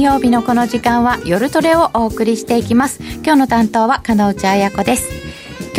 [0.00, 3.02] 金曜日のこの時間は夜トレをお送りしていきます。
[3.22, 5.19] 今日の担当は金内彩子です。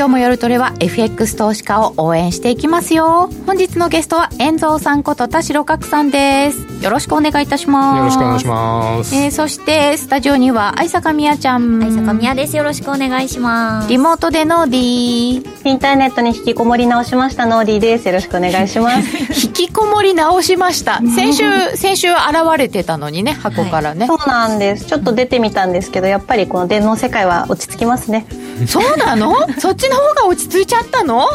[0.01, 3.29] 今日も夜トレは FX 投資家を応援していきますよ。
[3.45, 6.83] 本日のゲストは遠蔵さんこと田代角さんです。
[6.83, 7.97] よろしくお願いいたします。
[7.99, 11.83] よろしくお願いします、えー、そしてスタジオには愛坂みやちゃん。
[11.83, 12.57] 愛坂みやです。
[12.57, 13.89] よろしくお願いします。
[13.89, 15.69] リモートでノーディー。
[15.69, 18.07] インターネットに引きこもり直しましたノーディーです。
[18.07, 19.17] よろしくお願いします。
[19.45, 20.99] 引きこもり直しました。
[21.15, 21.43] 先週
[21.75, 22.17] 先週現
[22.57, 24.85] れてたのにね箱からね、はい、そうなんです。
[24.85, 28.25] ちょっと出てみたんですけどやっぱりこの電脳世界は落ち着きますね
[28.67, 29.35] そうなの？
[29.59, 31.27] そっちの方が落ち着いちゃったの？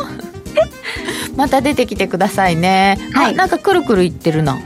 [1.36, 4.58] また出てきてくださいね、はい、なんかくるくるいってるな。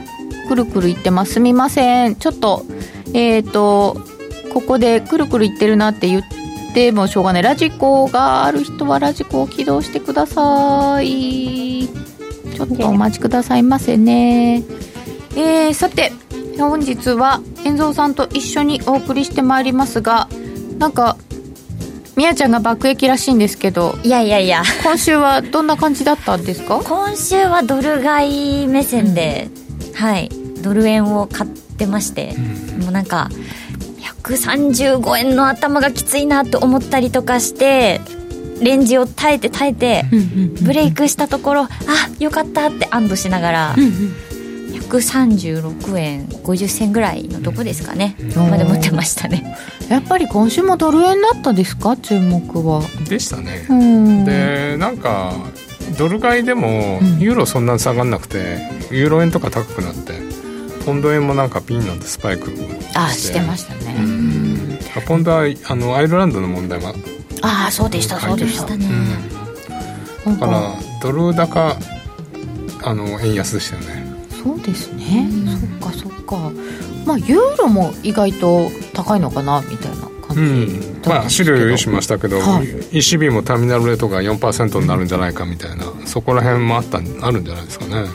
[0.47, 1.33] くるくるいってます。
[1.33, 2.15] すみません。
[2.15, 2.65] ちょっと
[3.13, 4.01] えっ、ー、と
[4.53, 6.23] ここでくるくるいってるなって言っ
[6.73, 7.43] てもしょうがない。
[7.43, 11.89] ラジコがある人はラジコを起動してください。
[12.53, 14.63] ちょっとお待ちくださいませね。
[15.35, 16.11] えー、さて
[16.59, 20.27] 本日は遠蔵さんと一緒にお送りしてまいりますが
[20.77, 21.17] なんか
[22.21, 24.61] みやちゃんが爆撃らしいんですけどいやいやいや。
[24.83, 26.79] 今週はどんな感じだったんですか？
[26.83, 29.49] 今週はドル買い目線で、
[29.87, 30.29] うん、はい。
[30.61, 32.35] ドル円を買ってまして、
[32.75, 33.31] うん、もうなんか
[34.21, 38.01] 135円の頭がきついなと思ったりとかして
[38.61, 40.05] レンジを耐えて耐えて
[40.61, 41.69] ブレイクしたところあ
[42.19, 43.75] よかったって安堵しながら、
[44.99, 48.15] 136円50銭ぐらいのとこですかね。
[48.35, 49.55] まで持ってましたね。
[49.89, 51.95] やっぱり今週もドル円だったですか？
[51.97, 52.81] 注目は。
[53.07, 53.65] でしたね。
[54.25, 55.33] でなんか
[55.97, 58.57] ドル買いでもユーロそんなに下がんなくて、
[58.91, 60.13] うん、ユーロ円とか高くなって
[60.85, 62.51] ポンド円もなんかピンのスパイク
[62.93, 63.41] あして。
[63.41, 66.93] ましたね、うん、ポンドはあのアイルランドの問題は
[67.41, 68.87] ああそうでしたそうでしたね、
[70.25, 71.75] うん、だからドル高
[72.83, 74.00] あの円安でしたよね
[74.43, 75.29] そうですね、
[75.79, 76.51] そっかそっか。
[77.05, 85.85] まあユーロも意外と高いのかなみたいな感じ、うん、まあ資料用意しましたけど、はい、ECB もターミナルレートが4%になるんじゃないかみたいな。
[86.05, 88.05] そこら辺もあったあるんじゃないですかね。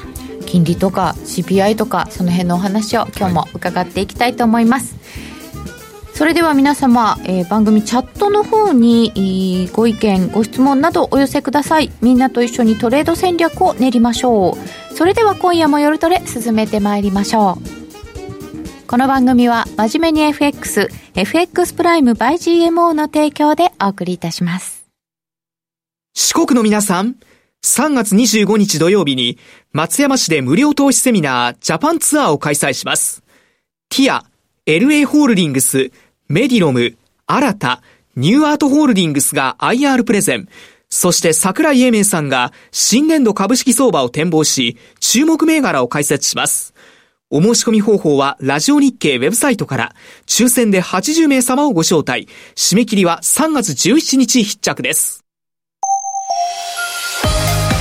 [0.46, 5.36] 金利とか CPI とかその辺のお話を今日も伺っていきたいと思います、はい
[6.16, 11.92] それでは皆様、えー、番組チャットの方にご意見ご質問などお寄せください。
[12.00, 18.86] みんなと一緒にトレード戦略を練りましょうそれでは今夜も夜トレ進めてまいりましょう。
[18.86, 24.86] この番組は真面目に FX FX プライム by GMO の提供でお送りいたします。
[26.14, 27.16] 四国の皆さん
[27.62, 29.36] 3月25日土曜日に
[29.70, 33.22] 松山市で無料投資セミナージャパンツアーを開催します。
[33.90, 34.24] ティア
[34.64, 35.90] LA ホールディングス
[36.28, 36.96] メディロム、
[37.26, 37.82] 新た、
[38.16, 40.48] ニューアートホールディングスが IR プレゼン、
[40.88, 46.74] そして桜井英明さんが新年度株式相場を展望し、注目銘柄を解説します。
[47.28, 49.94] お申し込み方法はラジオ日経ウェブサイトから、
[50.26, 52.28] 抽選で80名様をご招待。
[52.54, 55.25] 締め切りは3月17日必着です。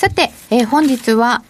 [0.00, 1.44] さて、えー、本日は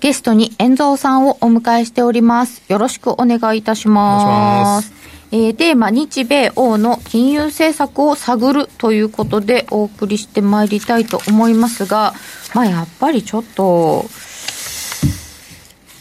[0.00, 2.62] ゲストに遠蔵さんをお迎えしております。
[2.68, 4.92] よろしくお願いいたします。
[5.32, 12.12] えー、テーマ、日米欧の金融政策を探るということでお送りしてまいりたいと思いますが、
[12.54, 14.04] まあやっぱりちょっと、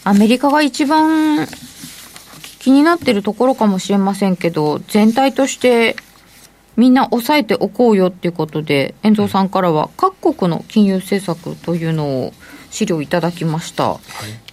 [0.04, 1.48] アメリカが一番
[2.60, 5.96] 気になってるところかもしれませんけど、全体として
[6.80, 12.34] みんな押さえておこうよっていうことで、遠藤さんからは各国の金融政策というのを
[12.72, 14.00] 資料いただきました、はい、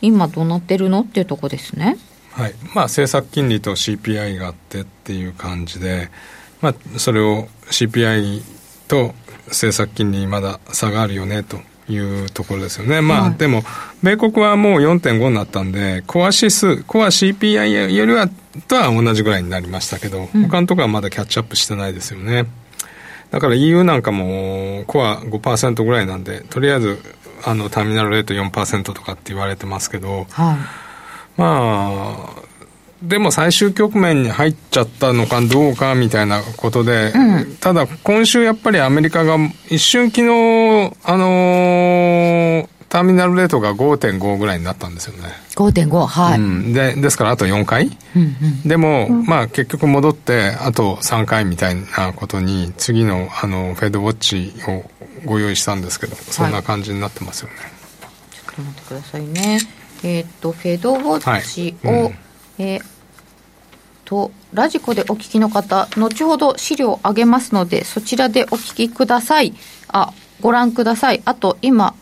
[0.03, 1.97] 今どうなってるのっていうとこですね。
[2.33, 2.55] はい。
[2.75, 6.11] まあ、政策金利と CPI があってっていう感じで、
[6.61, 8.43] まあ、それを CPI
[8.89, 9.15] と
[9.47, 13.01] 政策金利まだ差があるよねというところですよね。
[13.01, 13.63] まあ、はい、でも、
[14.03, 18.29] 米国はもう4.5になったんで、コア指数、コア CPI よりは、
[18.69, 22.47] とは同じぐらいになりましたけど、うん、他のところはまだキャッチアップしてないですよね。
[23.31, 26.99] だから EU なんかも、コア5%ぐらいなんで、とりあえず、
[27.45, 30.57] あの、ターミナルレート4%とかって言われてますけど、はい、
[31.37, 32.46] まあ、
[33.03, 39.37] でも最終局面に入っちゃったのかどうかみたいなことで、うん、ただ今週やっぱりアメリカが
[39.69, 45.29] 一瞬昨日、あのー、ターミナルレートが5.5ぐらいになったんですよね。
[45.57, 48.25] 5.5はい、うん、でですからあと4回、うんう
[48.65, 48.69] ん。
[48.69, 54.91] でも、まあ結局戻ってあと3回みたいなことに次のあのフェードウォッチを
[55.27, 57.55] ご用意したんですけどそんな感じになってますよね、
[58.31, 59.61] ちょっと待ってくださいね。
[60.03, 62.01] えーっとフェドウォッチを、はい。
[62.03, 62.26] うん
[62.59, 62.97] えー
[64.07, 69.53] とラジコでお聞きの方後ほど資料を上げますのでそちらでお聞きください。
[69.89, 71.21] あご覧ください。
[71.25, 71.95] あと今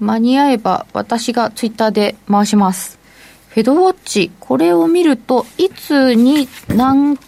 [0.00, 2.98] 間に合えば私がツイッターで回します。
[3.48, 7.18] フェドウォッチこれを見るといつに何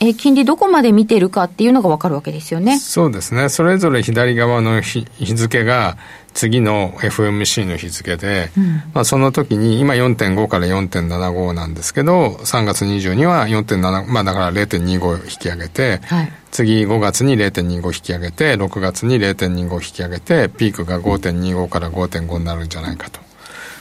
[0.00, 2.78] え金利どこまで見てるかっていうのが分かるわけですよね。
[2.78, 3.48] そうですね。
[3.48, 5.96] それぞれ左側の日付が
[6.38, 8.50] 次の FMC の日付で、
[8.94, 16.32] まあ、その時に今4.5から4.75なんですけど3月20には4.7まあだから0.25引き上げて、はい。
[16.52, 23.18] 次5月に0.25引き上げて6月に0.25引き上げてピークが5.25から5.5になるんじゃないかと。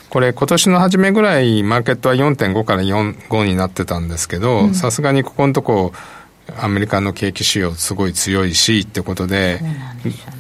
[0.10, 5.94] これ今年の初めぐらいマーケットは4.5から4.5になってたんですけどさすがにここのとこ
[6.60, 9.60] アメリカの景気指標すごい強いしってことで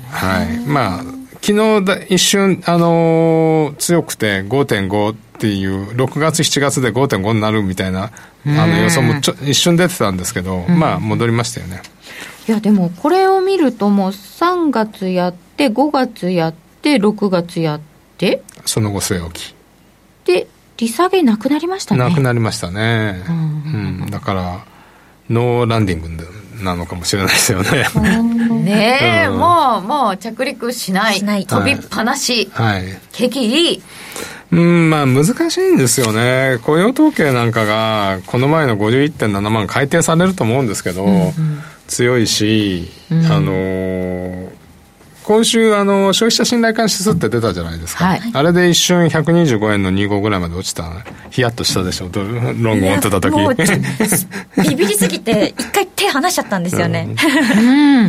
[0.09, 0.65] はい。
[0.65, 8.11] まあ昨日だ一瞬、あのー強くて5.5っていう6月7月で5.5になるみたいな
[8.45, 11.81] あの予想もちょ一瞬出てたんですけど、まあ戻りましたよね。
[12.47, 17.81] いやでもこれを見るともう3月やって5月やって6月やっ
[18.17, 19.55] てその後据え置き。
[20.25, 20.47] で
[20.77, 23.23] 利下げなくなりましたねなくなりましたね。
[23.27, 24.65] うん、だから、
[25.29, 26.27] ノーランディング
[26.61, 27.85] なのかもしれないですよね。
[28.63, 29.37] ねえ、うん。
[29.37, 31.15] もうもう着陸しない。
[31.15, 31.45] しない。
[31.45, 32.85] 飛びっぱなし、はい。
[33.11, 33.81] 景気いい
[34.51, 36.59] うん、まあ難しいんですよね。
[36.63, 41.05] 雇用統計なんかが、この前の51.7万改定されると思うんですけど、
[41.87, 44.56] 強いし、あのー
[45.27, 48.05] 今週、あの、消費者信頼感指数って出たじゃないですか。
[48.05, 50.89] はいあれで一瞬125円の25ぐらいまで落ちた。
[51.31, 53.33] ヒヤッとしたでしょ、ロング持ってた時。
[53.33, 57.13] もうビビりすぎて一回手離しちゃったんですよね、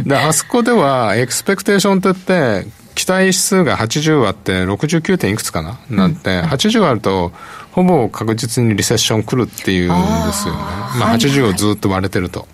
[0.05, 7.33] で、あそこでは、エクスペクテーションって言って、期待指数が80あって、69点いくつかななんて、80あると、
[7.73, 10.61] ほぼ確実にリセッション来るっていうんですよね。
[11.01, 12.47] まあ、80をずっと割れてると。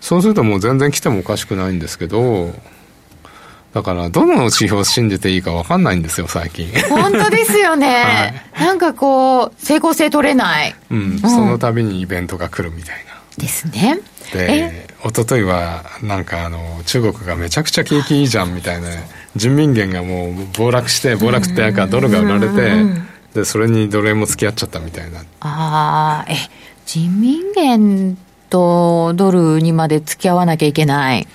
[0.00, 2.54] そうするともう全然来てもおかしくないんですけど、
[3.74, 6.68] だから、どの指標を信じていいか分かんないんですよ、最近。
[6.88, 10.74] 本当ですよね、 なんかこう成功性取れない。
[10.90, 13.14] うん、その度にイベントが来るみたいな。
[13.36, 13.98] ですね。
[14.32, 18.88] で、一昨日は、なんかあの、中国がめちゃくちゃ景気いいじゃんみたいな、
[19.34, 22.72] 人民元がもう暴落して、暴落ってやかドルが売られて、
[23.34, 25.18] で、それにドル円も付き合っちゃったみたいな。
[25.40, 26.36] ああえ
[26.86, 28.16] 人民元
[28.50, 31.26] とドルにまで付き合わなきゃいけない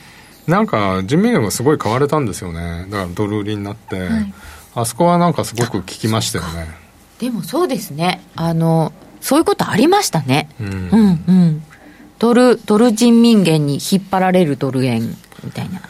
[0.50, 2.86] なんか人民元がすごい買われたんですよね。
[2.90, 4.10] だからドル売りになって、
[4.76, 6.68] あそこはなんかすごく効きましたよね。
[7.20, 8.22] でもそうですね。
[8.36, 10.50] あのそういうことありましたね。
[10.60, 10.68] うん。
[10.68, 11.64] うんうん。
[12.18, 15.82] ドルドル人民元に引っ張られるドル円みたいな。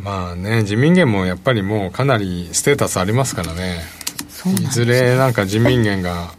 [0.00, 3.80] まあね、人民元もやっぱりもうかなりステータスありますからね。
[4.60, 6.32] いずれなんか人民元が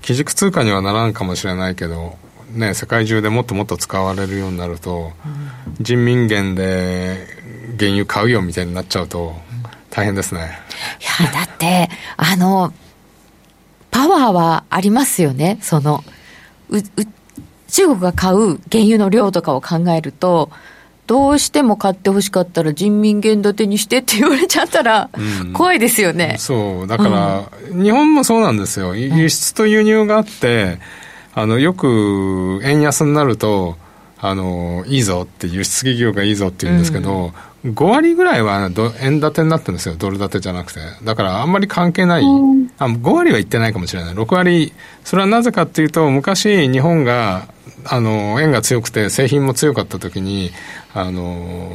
[0.00, 2.16] 基軸通貨にはならんかもしれないけど、
[2.52, 5.12] ね、世界中でもっともっと使われるようになると、
[5.80, 7.26] 人民元で
[7.78, 9.34] 原油買うよみたいになっちゃうと
[9.90, 10.58] 大変ですね。
[11.00, 12.72] いやだってあの
[13.90, 15.58] パワーはありますよね。
[15.62, 16.04] その
[16.68, 16.82] うう
[17.68, 20.50] 中国が買う原油の量とかを考えると
[21.06, 25.52] どうしても買ってほしかったら人民元建てにしてって言われちゃったらうん。
[25.52, 28.94] 怖いですよね、そう、だから、日本もそうなんですよ。
[28.94, 30.78] 輸出と輸入があって、
[31.34, 33.76] あの、よく円安になると、
[34.18, 37.32] あの、いいぞって、輸出企業がいいぞって言うんですけど、
[37.64, 40.80] 5割ぐらいはど円建てになってるんですよ、ドル建てじゃなくて。
[41.04, 42.22] だからあんまり関係ない。
[42.22, 44.14] あ5割は言ってないかもしれない。
[44.14, 44.72] 6割、
[45.04, 47.48] それはなぜかっていうと、昔日本が、
[47.84, 50.50] あの、円が強くて製品も強かった時に、
[50.94, 51.70] あの、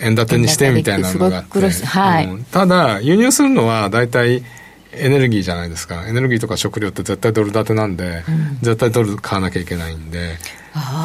[0.00, 1.60] 円建てにしてみたいなのがあって。
[1.86, 4.42] はいうんただ、輸入するのは大体
[4.92, 6.06] エネルギーじゃないですか。
[6.08, 8.24] エネルギーとか食料って絶対ドル建てなんで、
[8.62, 10.38] 絶対ドル買わなきゃいけないんで。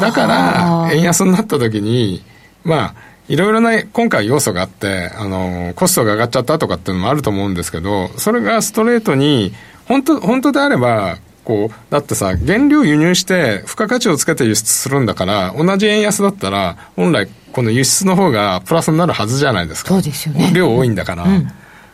[0.01, 2.23] だから、円安になった時に、
[2.63, 2.95] まあ、
[3.29, 9.53] いろいろな今回要素があって、あの、コストが上がっちゃったとかっていうのもあると思うんですけど、それがストレートに、
[9.85, 19.89] 本当、本当であれば、こう、だってさ、原料輸入して、付加価値をつけて輸出するんだから、同じ円安だったら、本来、この輸出の方がプラスになるはずじゃないですか。
[19.89, 21.25] そうですよね量多いんだから。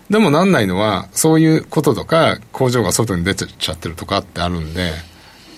[0.10, 4.92] でもなんないのは、そういうこととか、工場が外に出てっちゃってるとかってあるんで、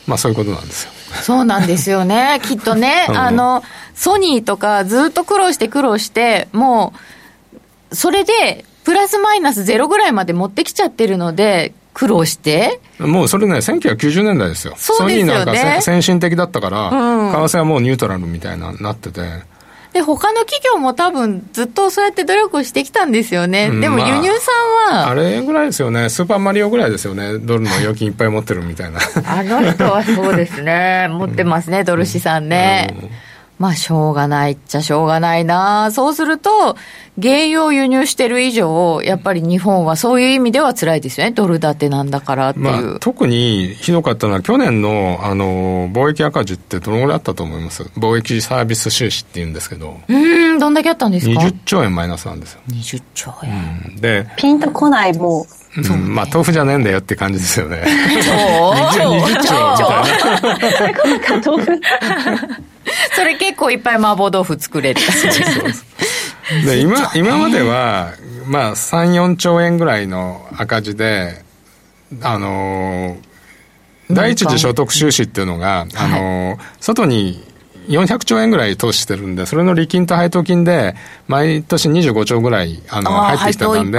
[0.08, 0.92] まあそういうことなんですよ。
[1.22, 3.64] そうなんですよね きっとねうんあの
[3.96, 6.94] ソニーとかずっと苦労して苦労しても
[7.92, 14.74] うそれでププラスマイナスゼロぐらいまで持ってきちゃってるので、苦労してもうそれね、1990年代ですよ。
[14.76, 19.22] そうですよねなんかせ先進的だったから、うん為替はもうニュートラルみたいななってて。
[19.94, 23.70] で、他の企業も多分ずっとそうやって努力をしてきたんですよね。
[23.70, 26.10] でもうんまあ輸入産は、あれぐらいですよね。
[26.10, 27.40] スーパーマリオぐらいですよね。
[27.40, 29.00] ドルの預金いっぱい持ってるみたいな。
[29.26, 31.08] あの人はそうですね。
[31.10, 32.96] 持ってますね、ドル資産ね。
[33.62, 35.92] まあ、しょうがないっちゃしょうがないな。
[35.92, 36.76] そうすると、
[37.22, 41.32] 原油を輸入してる以上、やっぱり日本はそういう意味では辛いですよね。
[41.34, 42.66] ドル建てなんだからっていう。
[42.66, 47.84] まあ、特にひどかったのは去年のあの貿易赤字ってどのぐらいあったと思います？
[47.98, 53.98] 貿易サービス収支っていうんですけどうーん、どんだけあったんですか？20兆円マイナスなんですよ、20兆円。
[54.02, 55.46] で、ピンとこない、もう。
[55.78, 57.82] うんまあ豆腐じゃねえんだよって感じですよね
[58.22, 61.72] そう20兆みたいな 豆腐
[63.16, 65.02] それ結構いっぱい麻婆豆腐作れる。
[66.66, 68.14] で今今までは、
[68.46, 71.44] まあ、34兆円ぐらいの赤字で、
[72.22, 73.32] あのー
[74.14, 77.42] 第一次所得収支っていうのが、あのー外に
[77.88, 80.96] 400兆円ぐらい投資してるんで、それの利金と配当金で、
[81.28, 83.98] 毎年25兆ぐらいあの入ってきてたんで。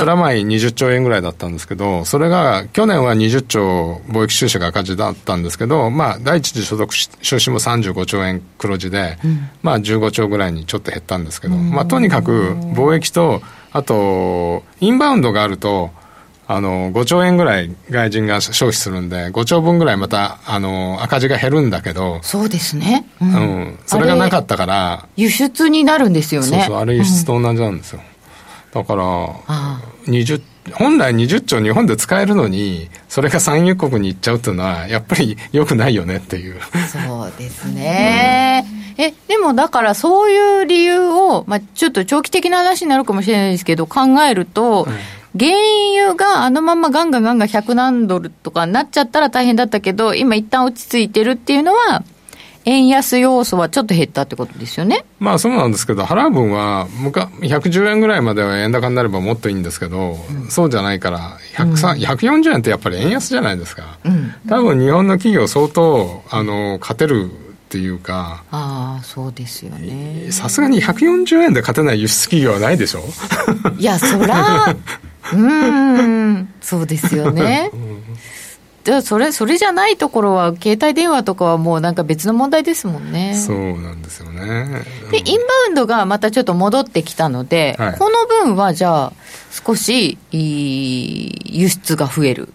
[0.00, 9.18] プラマイ20兆円ぐらいだったんですけど、それが去年は20兆貿易収支が赤字だったんですけど、まあ、第一次所得収支も35兆円黒字で、
[9.62, 15.90] まあ、15兆ぐらいにちょっと減ったんですけど、まあ、とにかく貿易と、あと、インバウンドがあると、
[16.46, 23.06] あの、5兆円ぐらい外人が消費するんで、5兆分ぐらいまた、あの、赤字が減るんだけど、そうですね。
[23.20, 26.48] ううんん、それがなかったから、輸出になるんですよね。
[26.48, 28.00] そうそう、あれ輸出と同じなんですよ。
[28.74, 29.04] だから、
[29.46, 38.64] あ20本来20兆日本で使えるのにそれが産油国に行っちゃうっていうのはやっぱり良くないよねっていうあそうですね。
[38.96, 44.86] え、でもだからそういう理由を、まあちょっと長期的な話になるかもしれないですけど、考えると、
[45.38, 45.50] 原
[45.96, 52.04] 油があのままガンガンガンガン100何ドルとかになっちゃったら大変だったけど、今一旦落ち着いてるっていうのは、
[52.66, 55.04] 円安要素はちょっと減ったってことですよね。
[55.18, 60.16] まあそうなんですけど払う分はむか110円ぐらいまでは円高になればもっといいんですけど、
[60.48, 63.98] そうじゃないから103 140円ってやっぱり円安じゃないですか、
[64.48, 67.28] 多分日本の企業相当あの勝てるっ
[67.68, 70.28] ていうかああ、そうですよね。
[70.30, 73.02] さすがに140円で勝てない輸出企業はないでしょ？
[73.78, 74.74] いや、そら、
[75.32, 77.70] うーん、そうですよね。
[78.84, 83.34] じゃあそれ、それじゃないところは、携帯電話とかはもうなんか別の問題ですもんね。
[83.34, 84.82] そうなんですよね。
[85.10, 87.98] で、インバウンドがまたちょっと戻ってきたので、はい。
[87.98, 89.12] この分はじゃあ、
[89.66, 92.52] 少し、輸出が増える。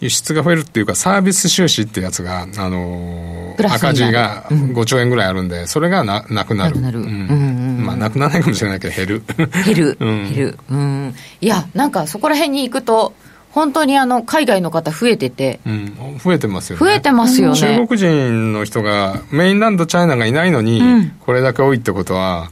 [0.00, 6.80] 輸出が増えるっていうかサービス収支ってやつが、あのー赤字が5兆円ぐらいあるんで、それがななくなる。
[6.80, 7.00] なくなる。
[7.00, 7.06] うん。
[7.06, 7.57] うん
[7.98, 9.22] なくならないかもしれないけど減る。
[9.64, 10.34] 減る、 うん。
[10.34, 10.58] 減る。
[10.70, 11.14] うん。
[11.40, 13.14] いや、なんかそこら辺に行くと、
[13.50, 16.84] 本当にあの、海外の方増えてて、うん、増えてますよね。
[16.84, 17.58] 増えてますよね。
[17.58, 21.12] 中国人の人がメインランドチャイナがいないのに、うん。
[21.20, 22.50] これだけ多いってことは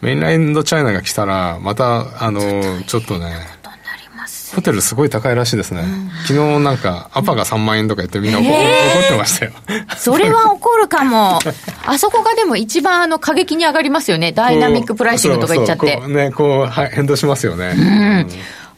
[0.00, 2.40] メインランドチャイナが来たらまたあの
[2.86, 3.57] ちょっとね
[4.54, 5.84] ホテルすごい高いらしいですね、
[6.26, 8.54] 昨日なんかアパが3万円とか言ってみんな怒,、怒
[9.06, 9.52] ってましたよ。
[9.96, 11.38] それは起こるかも。
[11.86, 14.32] あそこがでも一番あの過激に上がりますよね。
[14.32, 16.00] ダイナミックプライシングとか言っちゃって。
[16.08, 18.26] ねこう、はい、変動しますよね、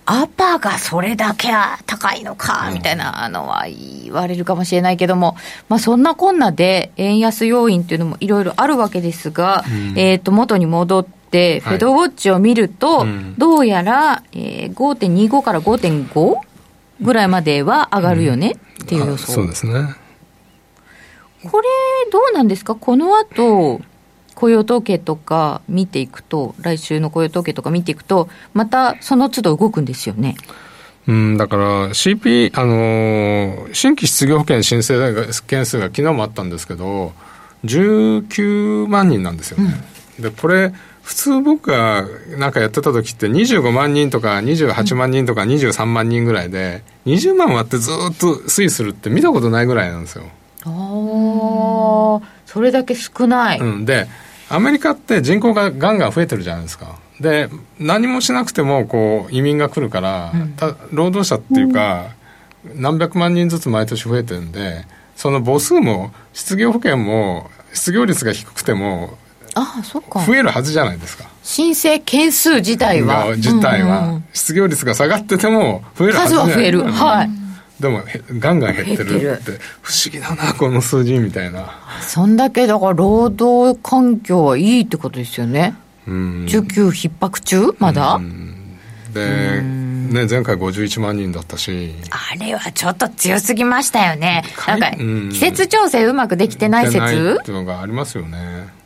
[0.07, 1.49] アパがそれだけ
[1.87, 5.37] 高いのか、みたいなのは言われるかもしれないけども、
[5.69, 9.65] まあそんなこんなで円安要因っていうのもいろいろあるわけですが、
[9.97, 16.35] えっ、と、元に戻って、フェドウォッチを見ると、うんどうやら、えー、5.25から5.5
[17.01, 19.33] ぐらいまでは上がるよね、っていう予あ想。
[19.33, 19.95] そうですね
[21.45, 21.67] これ、
[22.13, 22.75] どうなんですか？
[22.75, 23.81] この後、
[24.35, 30.37] 雇用統計とか見ていくと、来週の雇用統計とか見ていくと、またその都度動くんですよね。
[31.09, 34.95] うん、だから CP、あのー新規失業保険申請
[35.47, 37.13] 件数が昨日もあったんですけど、
[37.65, 39.75] 19万人なんですよね。
[40.19, 40.73] で、これ、
[41.11, 42.07] 普通僕が
[42.39, 50.25] なんかやってた時って25万人とか28万人とか23万人ぐらいで、20万割ってずっと推移するって見たことないぐらいなんですよ。
[50.67, 53.59] ああ、それだけ少ない。
[53.59, 54.07] うん、で
[54.49, 57.49] アメリカって人口がガンガン増えてるじゃないですかで
[57.81, 62.15] 何もしなくてもこう移民が来るから、た労働者っていうか、
[62.77, 64.85] 何百万人ずつ毎年増えてるんで
[65.17, 69.19] その母数も失業保険も失業率が低くても
[69.55, 70.25] ああ、そっか。
[70.25, 73.27] 増えるはずじゃないですか申請件数自体は。
[73.29, 76.81] が自体は、うんうんうん失業率が下がってても増えるはず数は増える。
[76.81, 77.31] うんはい。
[77.81, 81.71] でもへガンガン減って減るって不思議だなこの数字みたいな、
[82.03, 85.75] そんだけだから労働環境はいいってことですよね。
[86.07, 87.75] うん、需給逼迫中？
[87.79, 88.21] まだ、
[89.15, 91.95] で、ね、前回51万人だったし。
[92.11, 94.45] あれはちょっと強すぎましたよね。
[94.67, 98.80] なんか、季節調整うまくできてない説っていうのがありますよね。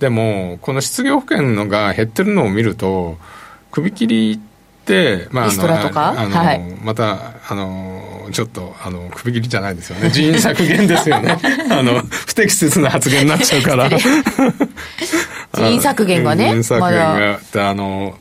[0.00, 3.18] でも、この失業保険のが減ってるのを見ると、
[3.70, 4.38] 首切りっ
[4.84, 10.10] て、まあ、あの、あの、はい、また、あの、ちょっと、あの、首切りじゃないですよね。
[10.10, 11.38] 人員削減ですよね。
[11.70, 13.88] あの、不適切な発言になっちゃうから。
[13.88, 16.46] 人員削減がね。
[16.46, 17.40] 人員削減が。
[17.54, 18.18] ま、あの、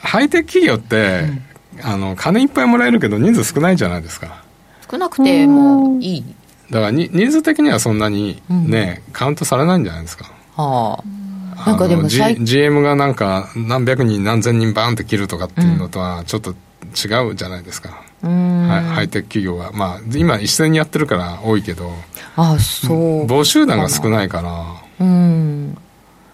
[0.00, 1.24] ハイテク企業って、
[1.76, 4.42] うん、あの、金いっぱいもらえるけど人数少ないじゃないですか。
[4.88, 6.24] 少なくてもいい。
[6.70, 10.35] だからに人数的にはそんなにね、うん、カウントされないんじゃないですか。
[10.56, 11.66] はあ。
[11.66, 19.72] なんかでも、G、GM がなんか何百人何千人バーンって切るとかっていうのとはちょっと違うじゃないですか、うん、ハイテク企業は。
[19.72, 21.92] まあ今一斉にやってるから多いけど。
[22.36, 23.26] あそう。
[23.26, 25.06] 募集団が少ないから。
[25.06, 25.78] うん。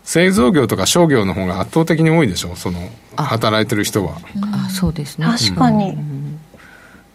[0.04, 2.56] 製造業とか商業の方が圧倒的に多いでしょ？
[2.56, 4.16] その働いてる人は。
[4.52, 5.26] あそうですね。
[5.26, 6.40] 確かに、うん。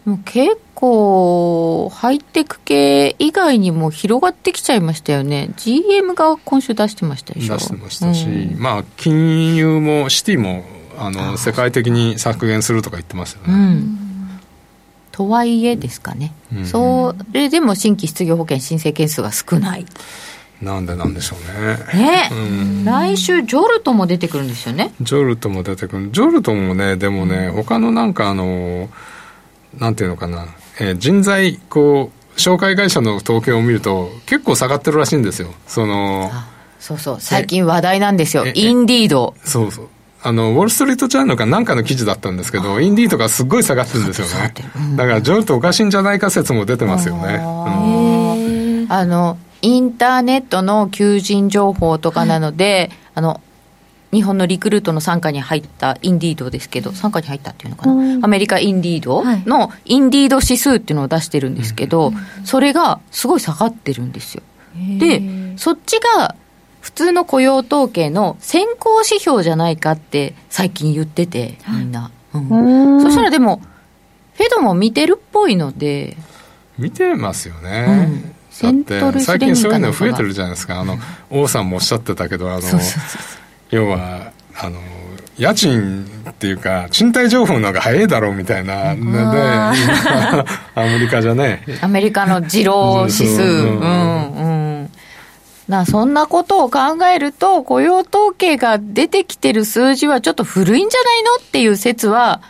[0.06, 7.54] もう結構、ハイテク系以外にも広がってきちゃいましたよね、GM が今週出してましたでしょ。
[7.54, 10.64] 出してましたし、うん、まあ、金融も、シティも
[10.96, 13.52] あの世界的に削減するとか言ってますよね。
[13.52, 13.98] うん。
[15.10, 19.86] とはいえですかね、うん、それでも新規失業保険申請件数が少ない。
[20.62, 22.02] なんでなんでしょうね。
[22.04, 24.92] ね、うん、来週、ジョルトも出てくるんですよね。
[25.00, 26.10] ジョルトも出てくる。
[26.12, 28.88] ジョルトもね、でもね、他のなんかあの、
[29.76, 30.46] なんていうのかな、
[30.80, 35.48] えー、人材、こう、紹介会社の統計を見ると、結構下がってるらしいんですよ。
[35.66, 36.30] その、
[36.78, 38.46] そうそう、最近話題なんですよ。
[38.46, 39.34] インディード。
[39.44, 39.88] そうそう。
[40.22, 44.54] あの、ウォール・ストリート・ジャーナルかなんかの記事だったんですけど、インディードがすっごい下がってるんですよね。
[44.96, 47.34] だから、ジョルトおかしいんじゃないか説も出てますよね。
[47.34, 53.40] うん、あの、インターネットの求人情報とかなので、あの、
[54.12, 62.12] 日本のリクルートの傘下に入ったインディードですけど、傘下に入ったっていうのかな、うん、アメリカインディードのインディード指数っていうのを出してるんですけど、
[62.44, 64.42] それがすごい下がってるんですよ。
[64.98, 65.22] で、
[65.56, 66.34] そっちが
[66.80, 72.10] 普通の雇用統計の先行指標じゃないかって最近言ってて、みんな。
[72.32, 73.60] うん、そしたらでも、
[74.34, 76.16] フェドも見てるっぽいので。
[76.78, 78.32] 見てますよね。
[78.62, 80.78] うん、だって最近そういうの増えてるじゃないですか。
[80.78, 80.96] あの、
[81.28, 84.80] 王さんもおっしゃってたけど、あの、そうそうそう要はあの
[85.36, 89.38] 家賃っていうか賃貸情報の方が早いだろうみたいなので
[90.74, 91.62] アメリカじゃね。
[91.80, 93.42] アメリカの次郎指数。
[93.42, 94.44] うんう
[94.84, 94.90] ん。
[95.68, 96.80] なそんなことを考
[97.14, 102.40] えると雇用統計が出てきてる数字はちょっと古いんじゃないのっていう説は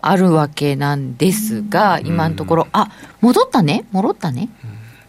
[0.00, 3.84] あるわけなんですが、今のところ、あ戻ったね。
[3.90, 4.48] 戻ったね、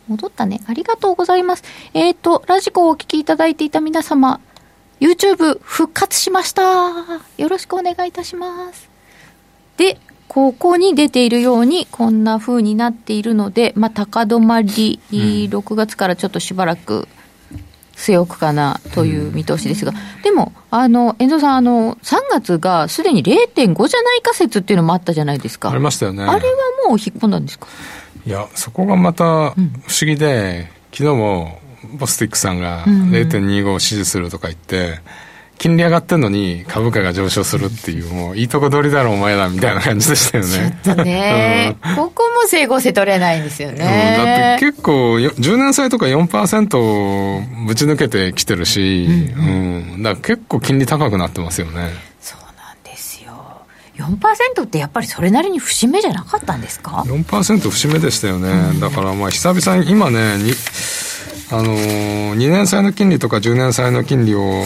[0.08, 0.62] 戻ったね。
[0.68, 1.64] ありがとうございます。
[1.94, 4.40] えっ、ー、とラジコをお聞きいただいていた皆様
[5.00, 6.64] YouTube 復活しました。
[7.38, 8.90] よろしくお願いいたします。
[9.78, 17.08] で、ここに出ているように、こんな風になっているので、まあ、高止まり、うん、6月からちょっとしばらく
[17.96, 25.72] 据え置くかなという見通しですが、うん、でも、あの、遠藤さん、あの、3月がすでに0.5じゃないか説っていうのもあったじゃないですか。
[25.72, 26.24] ありましたよね。
[26.24, 27.68] あれはもう引っ込んだんですか？
[28.26, 29.56] いや、そこがまた不思
[30.02, 31.60] 議で、うん、昨日も
[31.98, 35.00] ボスティックさんが0.25を支持するとか言って、
[35.60, 40.80] 金利上がってんのに株価が上昇するっていう、もういいとこ取りだろお前らみたいな感じでしたよね。
[40.82, 43.78] ちょっとね、ここも整合性取れないんですよね。
[43.80, 51.90] だって結構、10年債とか4%ぶち抜けてきてるし、うん、うん、だから結構金利高くなってますよね。
[52.22, 53.34] そうなんですよ。
[53.98, 58.50] 4%ってやっぱりそれなりに節目じゃなかったんですか ?4% 節目でしたよね。
[58.50, 60.54] うん、だからまあ久々に今ね、に
[61.52, 64.64] あのー、2年債の金利とか10年債の金利を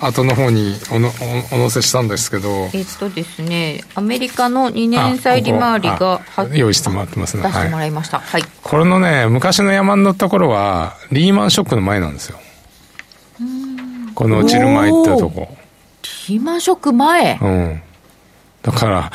[0.00, 1.10] 後の方におの
[1.52, 6.20] お乗せしたんですけど、えっとですねアメリカの2年債利回りが
[6.52, 7.44] 用意してもらってますね。
[7.44, 12.38] 出してもらいました、はい、これのね昔の山のところはリーマンショックの前なんですよ。
[14.16, 15.56] この落ちる前ってとこ。
[16.28, 17.38] リーマンショック前？
[17.40, 17.82] うん。
[18.62, 19.12] だから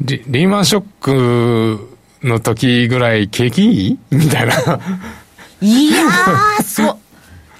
[0.00, 3.98] リリーマンショックの時ぐらい景気いい？
[4.10, 4.80] みたいな
[5.60, 6.98] いやー、そ、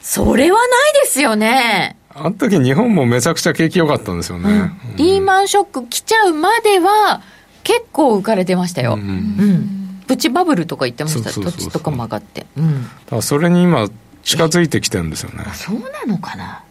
[0.00, 1.96] それはないですよね。
[2.14, 7.22] あの時日本もめちゃくちゃ景気良かったんですよね、うんうん、リーマンショック来ちゃうまでは
[7.62, 8.94] 結構浮かれてましたよ。
[8.94, 11.30] うん、うん、プチバブルとか言ってました。
[11.30, 12.46] 土地とかも上がって。
[12.56, 12.82] うん。
[12.82, 13.88] だからそれに今
[14.22, 15.44] 近づいてきてるんですよね。
[15.54, 16.64] そうなのかな？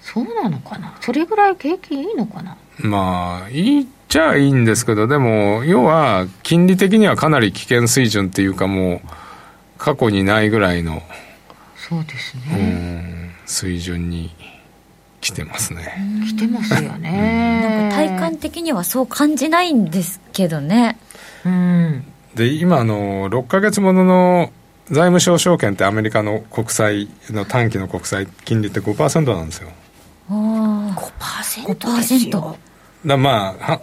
[0.00, 0.94] そうなのかな？
[1.00, 2.56] それぐらい景気いいのかな？
[2.78, 9.00] まあ、いいっちゃいいんですけど、でも、要は、金利的にはかなり危険水準っていうかもう、
[9.78, 11.02] 過去にないぐらいの
[11.76, 13.30] そうですね。
[13.46, 14.56] 水準に来
[15.26, 15.92] 来てますね。
[16.28, 17.88] 来てますよね。
[17.88, 20.98] なんか体感的にはそう感じないんですけどね。
[21.44, 22.04] うん。
[22.36, 24.52] で今あの6か月ものの
[24.86, 29.70] 財務省証券ってアメリカの国債の短期の国債金利って5%なんですよ。
[30.30, 32.56] あ5%ですよ。
[33.04, 33.80] だまあは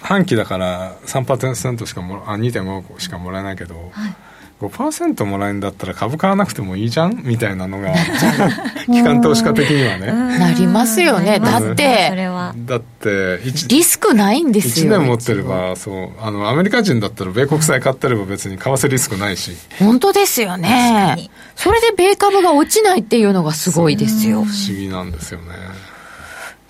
[0.00, 4.14] 半期だから3%しかもあ2.5しかもらえないけど、はい
[4.60, 7.22] 5%もらえるんだったら株買わなくてもいいじゃん？
[7.24, 7.94] みたいなのが
[8.86, 10.38] 機関投資家的にはね。
[10.38, 11.40] なりますよね。
[11.40, 12.52] だっそれては。
[12.56, 19.52] だって一リスクないんです1よ年持ってればそうあのアメリカ人だったら米国債買ってれば別に為替リスクないし。
[19.78, 21.14] 本当ですよね。
[21.16, 21.30] に。
[21.56, 24.44] それで米株が落ちないっていうのがすごいですよ。
[24.44, 25.46] 不思議なんですよね。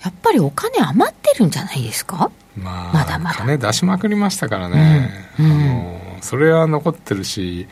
[0.03, 2.31] やっぱりお金余ってるんじゃないですか？
[2.55, 3.35] まあまだまだ。
[3.37, 5.09] 金出しまくりましたからね、
[5.39, 5.45] うん。
[5.45, 5.51] うん。
[5.51, 5.55] あ
[6.15, 7.67] のそれは残ってるし、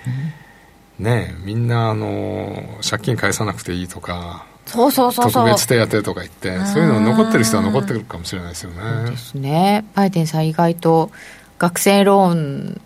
[0.97, 5.43] ねみんなあの借金返さなくていいとかそうそうそうそう。
[5.45, 9.09] 特別手当とか言ってそういうの残ってる人は残ってるかもしれないですよね。
[9.09, 9.85] ですね。
[9.95, 11.11] バイデンさん意外と
[11.57, 12.81] 学生ローン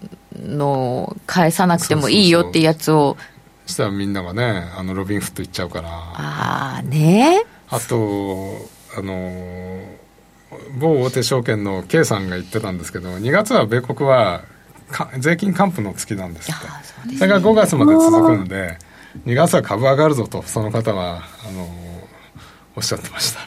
[0.58, 3.18] の返さなくてもいいよってやつを。
[3.66, 5.90] そしたらみんながねあのロビンフット行っちゃうから。
[5.90, 7.44] ああね。
[7.70, 7.96] あと
[8.98, 9.73] あの
[10.80, 14.44] 某大手証券の K さんが言ってたんですけど2月は米国は
[14.92, 16.56] か税金還付の月なんですっ
[17.06, 17.08] て。
[17.10, 17.18] ね。
[17.18, 18.78] それが5月まで続くんで
[19.26, 21.68] 2月は株上がるぞとその方はあの
[22.76, 23.40] おっしゃってました。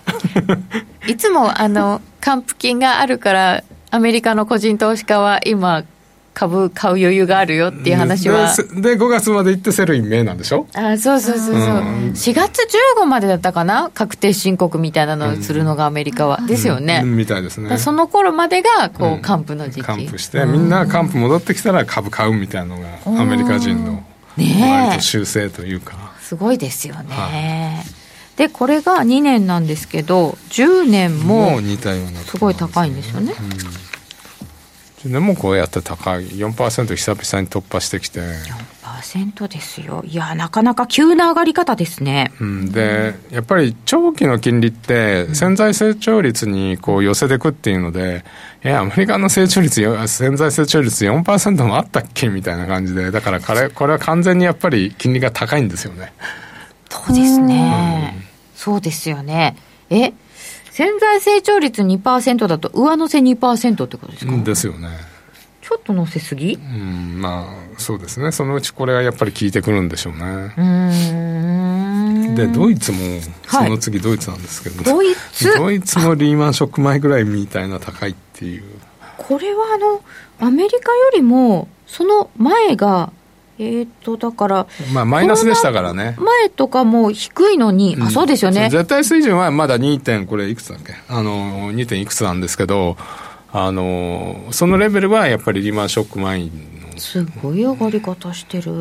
[1.06, 5.84] いつもあの還付金があるからアメリカの個人投資家は今
[6.38, 8.54] 株買う余裕があるよっていう話は。
[8.54, 10.66] でで5月まで行って Sell in May なんでしょ？
[10.74, 12.10] あそうそうそうそう、うん。
[12.10, 12.68] 4月
[13.00, 13.90] 15までだったかな？
[13.94, 17.16] 確定申告みたいなのをするのがアメリカは、ですよね、うん。
[17.16, 17.78] みたいですね。
[17.78, 19.22] その頃までがこう、うん。
[19.22, 19.82] 還付の時期。
[19.86, 24.04] 還付してみんな還付戻ってきたら株買うみたいなのがアメリカ人の
[24.36, 27.82] 割と習性というか、すごいですよね、は
[28.36, 31.58] でこれが2年なんですけど10年も
[32.26, 33.32] すごい高いんですよね、
[35.10, 40.02] でもこうやって高い4%久々に突破してきて、4%ですよ。
[40.06, 42.32] いやなかなか急な上がり方ですね。
[42.40, 48.24] うん、でやっぱり長期の金利って潜在成長率にこう寄せてくっていうので
[48.62, 56.12] えアメリカの成長率よ潜在成長率4%もあったっけみたいな感じでだからこれこれは完全にやっぱり金利が高いんですよね。
[56.88, 59.56] そうですね、そうですよね。
[59.90, 60.12] え
[60.76, 64.90] 潜在成長率2%だと上乗せ2%ってことですか、ですよね。
[65.62, 66.56] ちょっと乗せすぎ？
[66.56, 68.30] うんまあそうですね。
[68.30, 70.18] そのうちこれはやっぱり効いてくるんでしょうね。
[70.18, 72.34] うーん。
[72.34, 72.98] でドイツも
[73.46, 75.54] はいその次ドイツなんですけど、ドイツ？
[75.56, 78.64] ドイツもリーマンショック前ぐらいみたいな高いっていう。
[79.16, 80.02] これはあの
[80.46, 83.14] アメリカよりもその前が
[83.58, 86.16] えっ、とだからまあマイナスでしたからね。
[86.18, 88.68] 前とかも低いのに、あそうですよね。
[88.70, 90.00] 絶対水準はまだ 2.
[90.00, 90.94] 点これいくつだっけ？
[91.08, 92.96] あの2点いくつなんですけど
[93.52, 96.50] あのそのレベルはやっぱりリーマンショック前の。
[96.98, 98.72] すごい上がり方してる、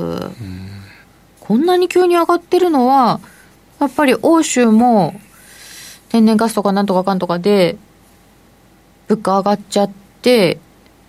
[1.41, 3.19] こんなに急に上がってるのは
[3.79, 5.19] やっぱり欧州も
[6.09, 7.77] 天然ガスとかなんとかかんとかで
[9.09, 10.59] 物価上がっちゃって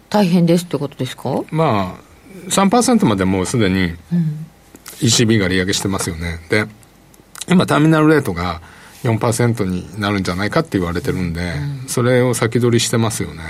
[0.09, 2.06] 大変ですってことですか、まあ
[2.49, 4.47] 3%までもうすでにうん、
[5.01, 6.39] ECB が利上げしてますよね。
[6.49, 6.67] で
[7.49, 8.61] 今ターミナルレートが
[9.05, 11.55] 4%になるんじゃないかって言われてるんで、
[11.87, 13.43] それを先取りしてますよね。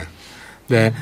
[0.68, 0.92] で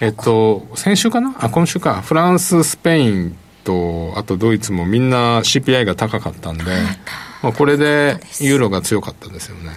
[0.00, 1.34] えっと先週かな？
[1.38, 2.02] あ今週か。
[2.02, 6.64] フランススペインとあとドイツもみんな CPI が高かったんで、
[7.42, 9.70] まあ、これでユーロが強かったですよね。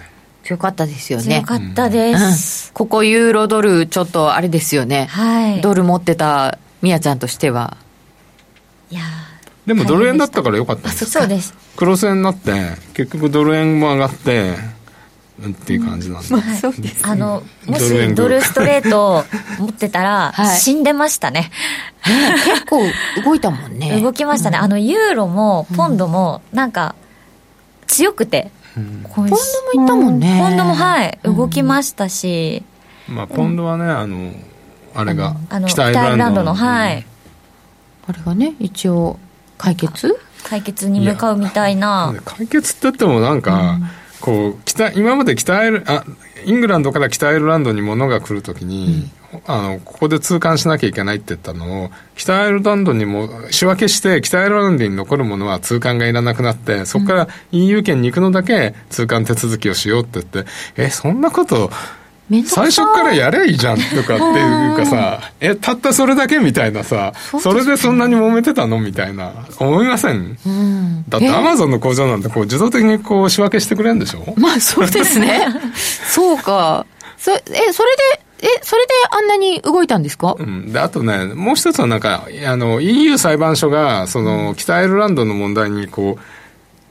[0.44, 5.60] 強かったですよ強ねかったです、ここユーロドルちょっとあれですよね、はい。
[5.60, 7.76] ドル持ってたみやちゃんとしては。
[8.90, 9.02] いや
[9.66, 11.54] でもドル円だったからよかったんですそうです。
[11.76, 12.52] クロス円になって
[12.94, 14.56] 結局ドル円も上がって
[15.42, 17.06] うんっていう感じなんで、そうです。
[17.06, 19.24] あのもしドルストレート
[19.58, 20.58] 持ってたら、はい。
[20.58, 21.50] 死んでましたね。
[22.44, 22.82] 結構
[23.24, 24.00] 動いたもんね。
[24.00, 26.94] 動きましたね、あのユーロもポンドもなんか
[27.86, 29.36] 強くて、ポンポンドも
[29.82, 30.40] いったもんね。
[30.42, 32.62] ポンドもはい動きましたし、
[33.08, 34.32] まあポンドはねあの
[34.94, 37.06] あれがあの北アイ北アイルランドのはい。
[38.06, 39.18] あれがね一応
[39.58, 40.18] 解決？
[40.42, 42.14] 解決に向かうみたいな。
[42.24, 43.78] 解決って言ってもなんか、
[44.20, 46.04] こう北今まで北アイルあ
[46.44, 49.10] イングランドから北アイルランドに物が来るときに、
[49.46, 61.70] あのここで通関しなきゃいけないって言ったのを北アイルランドにも仕分けして北アイルランドに残るものは通関がいらなくなってそこから EU 圏に行くのだけ通関手続きをしようって言って、えそんなこと
[62.46, 74.34] 最初からやればいいじゃんとかっていうかさ、え、たったそれだけみたいなさ、それでそんなに揉めてたのみたいな、思いません、うん、だってアマゾンの工場なんてこう自動的にこう仕分けしてくれるんでしょ？
[74.36, 75.46] まあそうですね。
[76.08, 76.86] そうか。
[77.18, 77.38] そえ、
[77.72, 80.36] それで、え、それであんなに動いたんですか？
[80.38, 80.72] うん。
[80.72, 86.22] で、あとね、もう一つはなんか、あの、EU 裁判所が、その、北アイルランドの問題に、こう、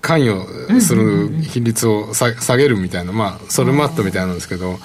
[0.02, 0.46] 関与
[0.82, 4.80] する比率を下げるみたいな、まあ、それもあったみたいなんですけど、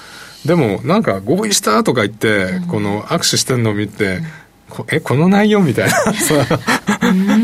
[0.44, 4.20] でも、なんか合意したとか言って、この握手してんのを見て、
[4.90, 5.94] えこの内容みたいな。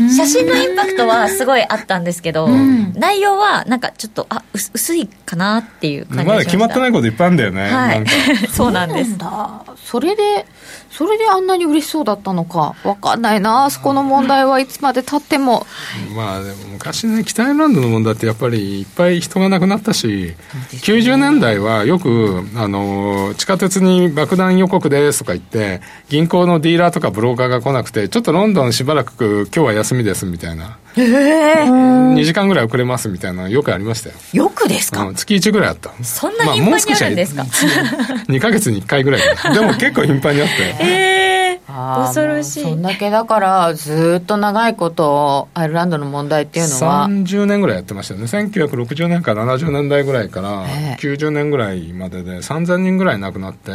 [0.09, 8.05] 写真のインパクトはすごいあったんですけど、うん、内容はなんかちょっとあ薄いかなっていう感じまだ決まってないこといっぱいあるんだよね、はい、
[8.51, 9.15] そうなんです。
[9.85, 10.45] それで
[10.91, 13.65] それであんなに嬉しそうだったのか分かんないな。
[13.65, 15.65] あそこの問題はいつまでたっても。
[16.15, 20.33] まあでも昔ね北アイルランドの問題ってやっぱりいっぱい人が亡くなったし、
[20.71, 30.77] 90年代はよくあの地下鉄に爆弾予告ですとか言って銀行のディーラーとかブローカーが来なくてちょっとロンドンしばらく今日は休みですみたいな。
[30.97, 34.15] ええー、2時間ぐらい遅れますみたいなよくありましたよ。
[34.33, 35.91] よくですか、うん、月1ぐらいあった。
[36.03, 37.53] そんな頻繁にあるんですか、まあ、
[38.27, 39.21] 2か月に1回ぐらい。
[39.53, 40.75] でも結構頻繁にあったよ。
[40.81, 42.63] ええー、恐ろしい。
[42.63, 47.07] そんだけだからずっと長いことアイルランドの問題っていうのは。
[47.07, 48.25] 30年ぐらいやってましたよね。
[48.25, 50.65] 1960年から70年代ぐらいから
[50.97, 53.71] 90年ぐらいまでで3000人ぐらい亡くなって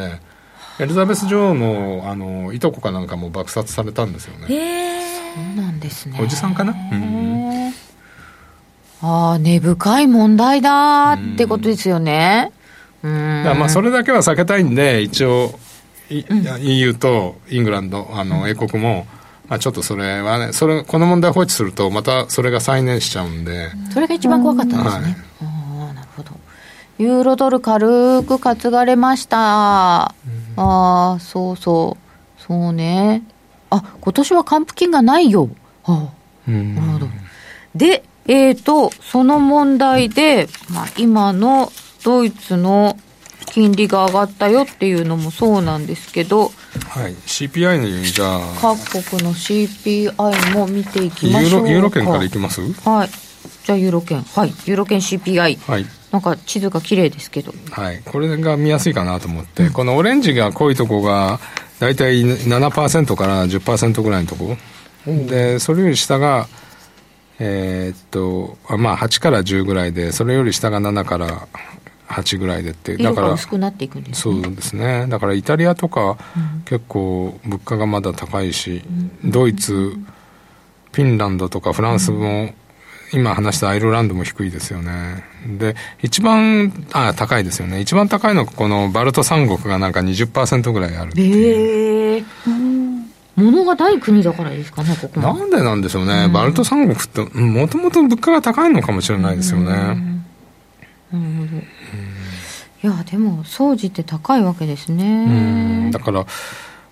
[0.79, 4.47] エリザベス女王のあのいとこかなんかも爆殺されたんですよね。
[4.55, 4.96] へえ
[5.37, 6.19] そうなんですね。
[6.19, 7.69] おじさんかな、うん、
[9.03, 12.53] ああ根深い問題だってことですよね。
[13.03, 13.45] うん。
[13.45, 15.59] まあそれだけは避けたいんで一応、
[16.11, 19.07] うん、EU とイングランドあの英国も、
[19.49, 23.69] まあ、ちょっとそれはねそれこの問題を放置するとまたそれが再燃しちゃうんで。
[23.93, 26.31] それが一番怖かったんですね、はい、ああなるほど。
[26.97, 30.15] ユーロドル軽く担がれました、
[30.57, 30.65] うん。
[30.65, 32.07] ああそうそう。
[32.43, 33.23] そうね
[33.71, 35.49] あ今年は還付金がないよ、
[35.85, 36.11] は
[36.49, 37.09] あ、なるほど。
[37.75, 41.73] でえーとその問題で、まあ、今の
[42.05, 42.99] ドイツの
[43.47, 46.51] 金利が上がったよっていうのもそうなんですけど、
[46.89, 48.41] はい、CPI にじゃあ。
[48.61, 52.61] 各国の CPI も見ていきましょうユーロ圏からいきます？
[52.89, 53.09] はい。
[53.65, 54.23] じゃあユーロ圏。
[54.23, 54.49] はい。
[54.67, 57.53] ユーロ圏 CPI はいなんか地図が綺麗ですけど。
[57.71, 58.01] はい。
[58.05, 61.41] これが見やすいかなと思って、うん、このオレンジが濃いとこが
[61.81, 64.57] 大体7%から10%ぐらいのとこ、
[65.07, 66.49] うん、でそれより下が
[67.39, 71.49] えー、っとまあ8から10ぐらいでそれより下が7から
[72.09, 75.07] 8ぐらいでってだから薄くなっていくんです、ね、そうですね。
[75.09, 76.17] だからイタリアとか、
[76.65, 78.83] 結構物価がまだ高いし、
[79.25, 82.55] ドイツフィンランドとかフランスも、
[83.13, 85.25] 今話したアイルランドも低いですよね。
[85.59, 87.81] で、一番、あ、高いですよね。
[87.81, 92.17] 一番高いのはこのバルト三国がなんか20%ぐらいあるっていう。
[92.17, 93.03] えー、
[93.37, 96.29] 物がない国だからですかね、ここなんでなんでしょうね。
[96.29, 99.67] バルト三国って、もともと物価が高いのかもしれないですよね。
[99.67, 99.97] なる
[101.13, 101.63] ほど。
[102.83, 105.91] いや、でも、総じて高いわけですね。
[105.93, 106.27] だから、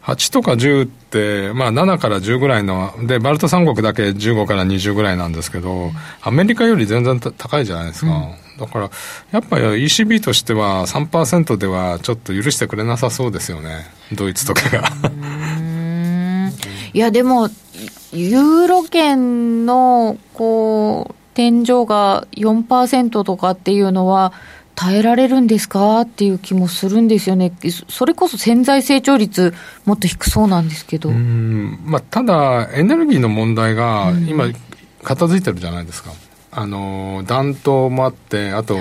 [0.04, 8.10] 8とか10って、まあ、7から10ぐらいの、で、バルト三国だけ15から20ぐらいなんですけど、アメリカより全然高いじゃないですか。
[8.10, 8.90] うん、だから、
[9.32, 14.92] やっぱり ECB としては3%ではちょっと許してくれなさそうですよね、ドイツとかが。
[16.92, 17.48] いや、でも、
[18.12, 24.34] ユーロ圏の、こう、天井が4%とかっていうのは、
[24.76, 26.00] 耐えられるんですか？
[26.02, 27.52] っていう気もするんですよね、
[27.88, 31.10] それこそ潜在成長率、もっと低そうなんですけど。
[31.10, 34.48] まあ、ただ、エネルギーの問題が今、
[35.02, 36.12] 片付いてるじゃないですか。
[36.56, 38.76] あの暖冬もあって、あと、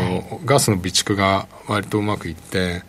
[0.45, 2.83] ガスの備蓄が割とうまくいって、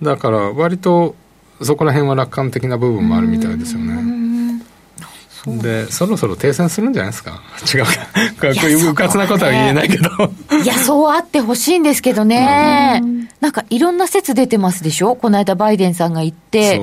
[0.00, 1.16] だから割と
[1.62, 4.37] そこら辺は楽観的な部分もあるみたいですよね。
[5.58, 7.40] でそろそろ停戦するんじゃないですか？
[7.74, 7.90] 違うか。
[8.40, 9.08] こういううか。
[9.08, 10.08] つなことは言えないけど。
[10.62, 15.16] いやそうあってほしいんですけどね、うん、なんかいろんな説出てますでしょ？
[15.16, 16.76] この間バイデンさんが言って。
[16.76, 16.82] そ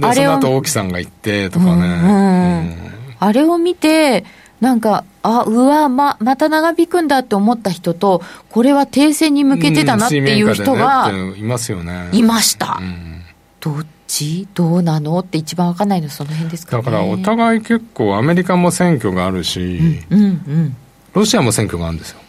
[0.00, 0.04] う。
[0.04, 1.78] あれその後王毅さんが言ってとかね、うん。
[1.78, 2.76] うん
[3.20, 4.24] あれを見て
[4.60, 8.20] なんかあうわままた長引くんだって思った人と
[8.50, 12.08] これは停戦に向けてたなっていう人が、ね、いますよね。
[12.12, 12.80] いました、
[13.60, 15.18] どっちどうなの？
[15.20, 20.76] って一番分かんないのその辺ですか、ね、だからお互い結構アメリカも選挙があるし、うんうんうん、
[21.14, 22.20] ロシアも選挙があるんですよ。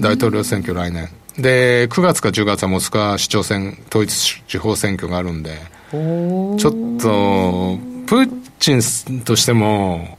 [0.00, 5.58] 大統領選挙来年、で9月か10月はモスクワ市長選統一地方選挙があるんで
[5.90, 6.60] ちょっ
[7.00, 8.74] とプーチ
[9.12, 10.18] ンとしても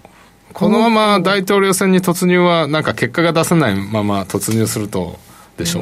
[0.54, 5.18] このまま大統領選に突入はなんか結果が出せないまま突入すると
[5.58, 5.82] でしょ？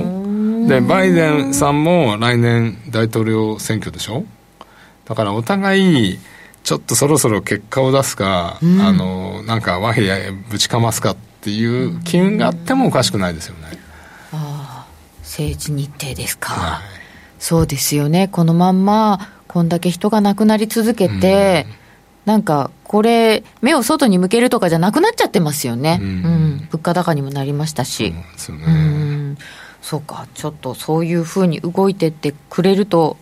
[0.67, 4.23] でバイデンさんも来年大統領選挙でしょ？
[5.09, 6.19] だからお互い
[6.63, 13.79] ちょっとそろそろ結果を出すか、うん、あのなんか和平ぶちかますかっていう機運があってもおかしくないですよね、
[14.31, 14.87] ああ
[15.23, 16.81] 政治日程ですか、はい、
[17.39, 18.27] そうですよね。
[18.27, 21.73] このまんまこんだけ人が亡くなり続けて、うん、
[22.25, 28.13] なんかこれ目を外に向けるとかじゃなくなっちゃってますよね、うん、うん、物価高にもなりましたし。
[28.37, 29.37] そうですよね、
[29.81, 30.27] そうか。
[30.35, 33.17] ちょっとそういうふうに動いてってくれると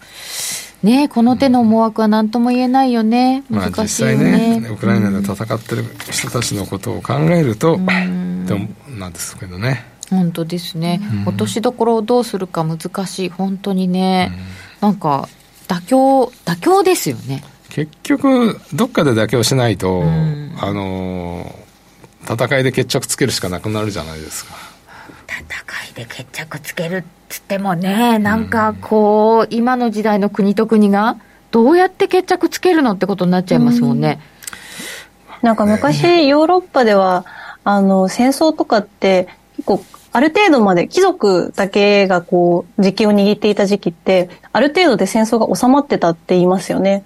[0.83, 9.85] ねこの手の思惑は何とも言えないよね、難しいよね,、まあ、実際ねウクライナで戦ってる人たちのことを考えると、うん、でもなんですけどね。
[10.09, 13.29] 本当ですね、うん、落としどころをどうするか難しい。
[13.29, 14.31] 本当にね、
[14.81, 15.27] うん、なんか
[15.67, 17.43] 妥協妥協ですよね。
[17.69, 21.53] 結局どっかで妥協しないと、うん、あの
[22.23, 24.55] 戦いで決着つけるしかなくなるじゃないですか
[25.37, 31.17] 戦いで決着つけるっつってもね、なんかこう、今の時代の国と国が、
[31.51, 34.19] どうやって決着つけるのってことになっちゃいますもんね。
[35.41, 37.25] うん、なんか昔、ヨーロッパでは、
[37.63, 47.03] あの、戦争とかって、結構、ある程度まで貴族だけがこう、実権を握っていた時期って、ある程度で戦争が収まってたって言いますよね。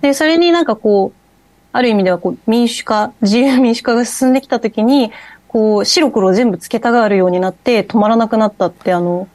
[0.00, 1.22] で、それになんかこう、
[1.72, 5.10] ある意味ではこう民主化、自由民主化が進んできたときに、
[5.52, 9.28] こう、白黒全部つけたがるようになって止まらなくなったって、あの、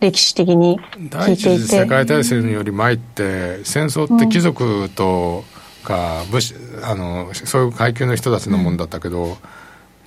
[0.00, 0.78] 歴史的に
[1.10, 5.44] 第一次世界大戦より前って戦争って貴族と
[5.82, 9.36] か武士、あのそういう階級の人たちのもんだったけど、うん、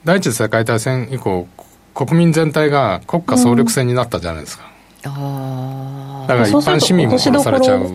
[0.06, 1.48] 第一次世界大戦以降
[1.96, 4.72] 国民全体が国家総力戦になったじゃないですか、
[5.06, 7.90] うん、だから一般市民も殺されちゃうっ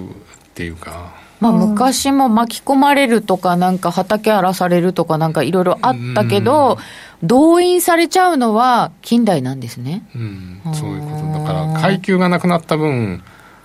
[0.54, 1.22] ていうか。
[1.42, 6.78] まあ、昔も巻き込まれるとか、なんか畑荒らされるとか、なんかいろいろあったけど、
[7.22, 10.04] 動員されちゃうのは近代なんですね。
[10.14, 11.38] うん、そういうこと。
[11.38, 13.22] だから階級がなくなった分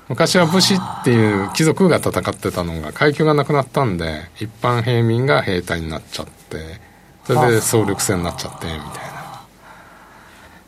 [0.10, 6.80] 昔は武士っていう貴族が戦ってたのが階級がなくなったんで一般平民が兵隊になっちゃって
[7.26, 9.17] それで総力戦になっちゃってみたいな。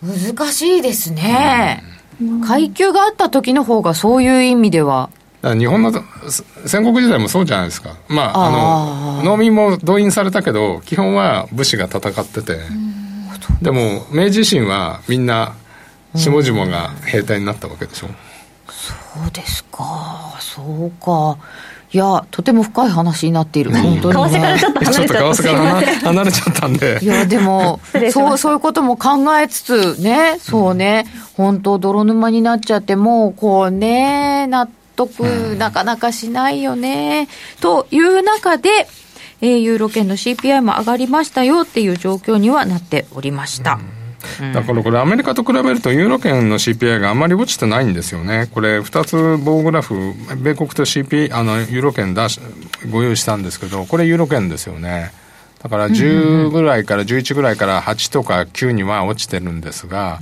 [0.02, 1.84] 難しいですね、
[2.22, 5.10] うん、階級があった時の方がそういう意味では
[5.42, 5.92] 日本の
[6.66, 12.58] 戦国時代もそうじゃないですか、まあ、あの農民も動員されたけど基本は武士が戦ってて。
[13.62, 15.56] でも明治維新はみんな
[16.16, 18.08] 下々が兵隊になったわけでしょ。
[18.70, 18.94] そ
[19.28, 20.38] うですか。
[20.40, 21.38] そうか。
[21.92, 23.72] いやとても深い話になっている。
[23.72, 26.08] 本当に、ね、為替からちょっと離れちゃった。
[26.08, 27.00] 離れちゃったんで。
[27.02, 27.80] いやでも
[28.12, 31.06] そうそういうことも考えつつねそうね、
[31.38, 37.28] うん、本当泥沼になっちゃってもうこうねなって得なかなかしないよね、
[37.62, 38.88] という中で、
[39.42, 43.80] えー、ユーロ圏の CPI も上がりましたよっていう状況にはなっておりました。
[44.54, 52.42] だからこれ、アメリカと比べると、ユーロ圏の CPI があまり落ちてないんですよね、これ、2つ棒グラフ、米国と CP、あのユーロ圏出し
[52.92, 55.12] ご用意したんですけど、これ、ユーロ圏ですよね。
[55.62, 60.20] だから10ぐらいから11ぐらいから8とか9には落ちてるんですが、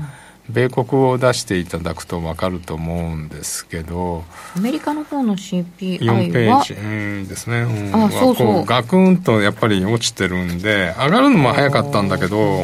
[0.49, 4.23] 米国を出していただくと分かると思うんですけど
[4.55, 6.77] アメリカの方の CPI は？4ページ、う
[7.25, 8.65] ん、ですね、うん、あそうそう。
[8.65, 12.63] ガクンとやっぱり落ちてるんで上がるのも早かったんだけど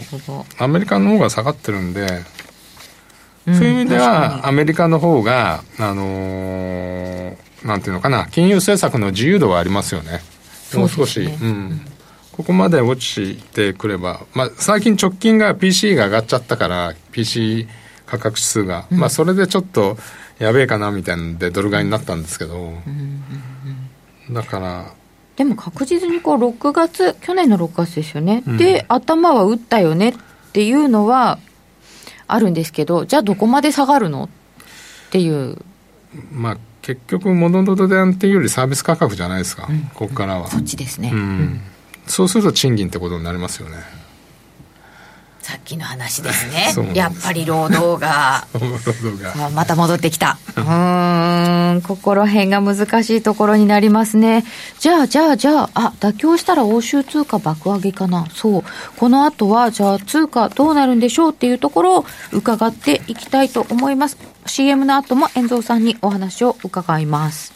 [0.60, 2.08] アメリカの方が下がってるんで、
[3.48, 10.22] うん、そういう意味ではアメリカの方があのー、なんていうのかな金融政策の自由度はありますよね。
[10.74, 11.82] もう少し、ね、うん
[12.34, 17.68] ここまで落ちてくれば、まあ、最近直近が PC が上がっちゃったから、PC
[18.08, 19.98] 価格指数が、うん、まあ、それでちょっと
[20.40, 22.74] やべえかなみたいなんで、ドル買いになったんですけど、
[24.32, 24.94] だから。
[25.36, 30.14] でも確実にこう6月、去年の6月ですよね、うん、で、頭は打ったよねっ
[30.54, 31.38] ていうのは
[32.28, 34.30] あるんですけど、じゃあどこまで下がるのっ
[35.12, 35.60] ていう。
[36.32, 40.50] まあ結局、モノドドデンっていうよりサービス価格じゃないですか、うん、ここからは。
[40.50, 41.12] そっちですね。
[41.14, 41.62] うん
[42.08, 43.78] そうすると賃金ってことになりますよね。
[45.44, 46.74] さっきの話ですね。
[46.96, 48.48] やっぱり労働が。
[48.56, 49.50] 労働が。
[49.50, 50.38] また戻ってきた。
[50.56, 54.46] うんここら辺が難しいところになりますね。
[54.80, 58.26] じゃあじゃあじゃああ妥協したら欧州通貨爆上げかな。
[58.34, 58.64] そう。
[58.96, 64.18] この後はじゃあ通貨どうなるんでしょうっていうところを伺っていきたいと思います。
[64.46, 67.54] CM の後も遠藤さんにお話を伺います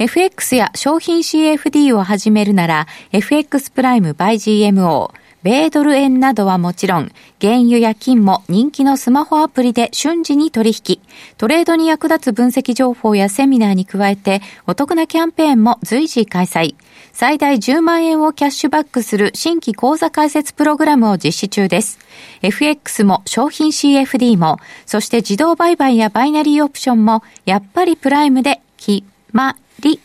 [0.00, 11.00] FX や商品 CFD を始めるなら FX プライム by GMO 米ドル円などはもちろん、原油や金も人気のスマホアプリで瞬時に取引。
[11.36, 16.74] トレードに役立つ分析情報やセミナーに加えて、お得なキャンペーンも随時開催。
[17.12, 21.98] 最大10万円をキャッシュバックする新規口座開設プログラムを実施中です。
[22.42, 30.00] FX も商品 CFD も、そして自動売買やバイナリーオプションも、やっぱりプライムで決まり。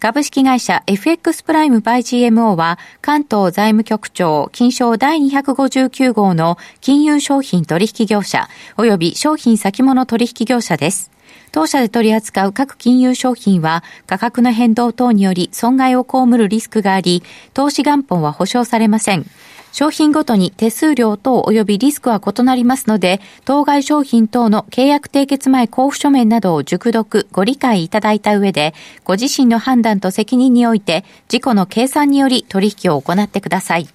[0.00, 11.10] 株式会社 FX プライムバイ GMO は関東財務局長金賞第259号の金融商品取引業者及び商品先物取引業者です。
[11.50, 19.26] 当社で取り扱う各金融商品は価格の変動等により損害を被るリスクがあり、投資元本は保証されません。
[19.72, 33.88] 商品ごとに手数料等及びリスクは異なりますので、当該商品等の契約締結前交付書面などを熟読、ご理解いただいた上で、ご自身の判断と責任において、事故の計算により取引を行ってください。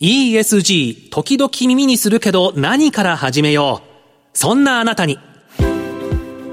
[0.00, 4.36] ESG、時々耳にするけど何から始めよう。
[4.36, 5.18] そんなあなたに。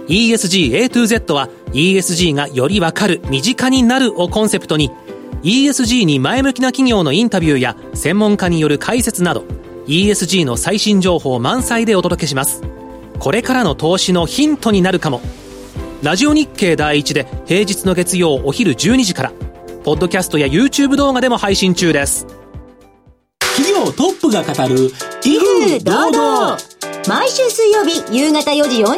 [0.07, 4.91] ESG A to Z は ESG がよりわかる、身近になるをコンセプトに、
[5.43, 9.43] ESG に前向きな企業のインタビューや専門家による解説など
[9.87, 12.61] ESG の最新情報満載でお届けします。
[13.19, 15.21] これからの投資のヒントになるかも。
[16.03, 19.31] ラジオ日経第一で平日の月曜お昼12時から
[19.83, 22.25] ポッドキャストや YouTube 動画でも配信中です。
[23.57, 24.91] 企業トップが語る
[25.23, 26.57] 威風堂々
[27.07, 28.97] 毎週水曜日夕方4時40分か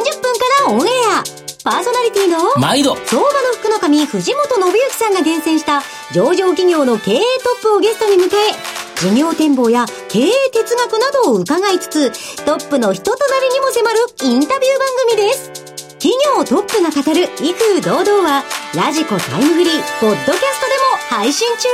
[0.66, 0.90] らオンエ
[1.40, 2.94] アパーソナリティの毎度。
[2.94, 5.80] 相場の福の神藤本信之さんが厳選した
[6.12, 8.30] 上場企業の経営トップをゲストに迎え
[9.00, 15.50] 事業展望や経営哲学などを伺いつつトップの人となりにも迫るインタビュー番組です。
[15.94, 18.44] 企業トップが語る威風堂々は
[18.74, 20.72] ラジコタイムフリーポッドキャストで
[21.16, 21.68] も配信中。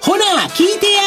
[0.00, 1.00] ほら聞いてや。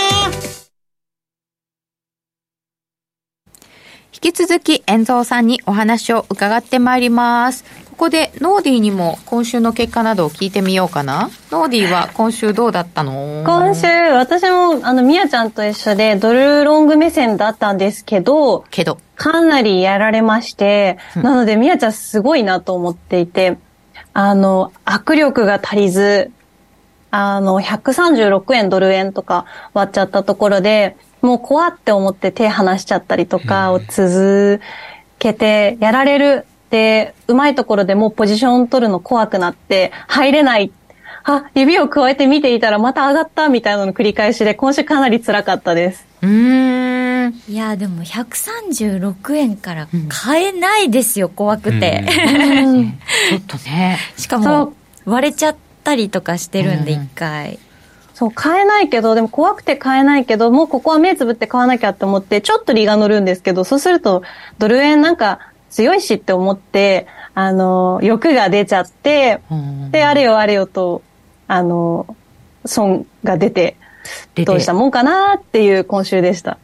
[4.13, 7.65] 引き続き、遠蔵さんにお話を伺ってまいります。
[7.93, 11.29] ここでノーディーにも今週の結果などを聞いてみようかな。
[11.51, 13.43] ノーディーは今週どうだったの？
[13.45, 23.57] 今週、私も、あの、みやちゃんと一緒でドルロング目線だったんですけど、けど、かなりやられまして、なのでみやちゃんすごいなと思っていて、
[24.13, 26.31] あの、握力が足りず、
[27.11, 34.61] あの、136円ドル円とか割っちゃったところで、もう怖って思って手離しちゃったりとかを続
[35.19, 36.47] けてやられる。
[36.73, 40.71] で、うまいところでもうポジション取るの怖くなって入れない。
[41.23, 46.03] あ、指を加えて見ていたらまた上がったみたいなの繰り返しで今週かなり辛かったです。
[46.23, 47.33] うーん。
[47.47, 52.05] いや、でも136円から買えないですよ、怖くて。
[53.29, 53.99] ちょっとね。
[54.17, 54.73] しかも、
[55.05, 57.59] 割れちゃったりとかしてるんで、一回。
[58.15, 64.23] そう、買えないけど、でも怖くて買えないけど、もうここは目つぶって買わなきゃって思って、ちょっと利が乗るんですけど、そうすると、
[64.57, 69.41] ドル円なんか強いしって思って、あの、欲が出ちゃって、
[69.89, 71.01] で、あれよあれよと、
[71.47, 72.15] あの、
[72.63, 73.75] 損が出て、
[74.45, 76.59] どうしたもんかなっていう今週でした。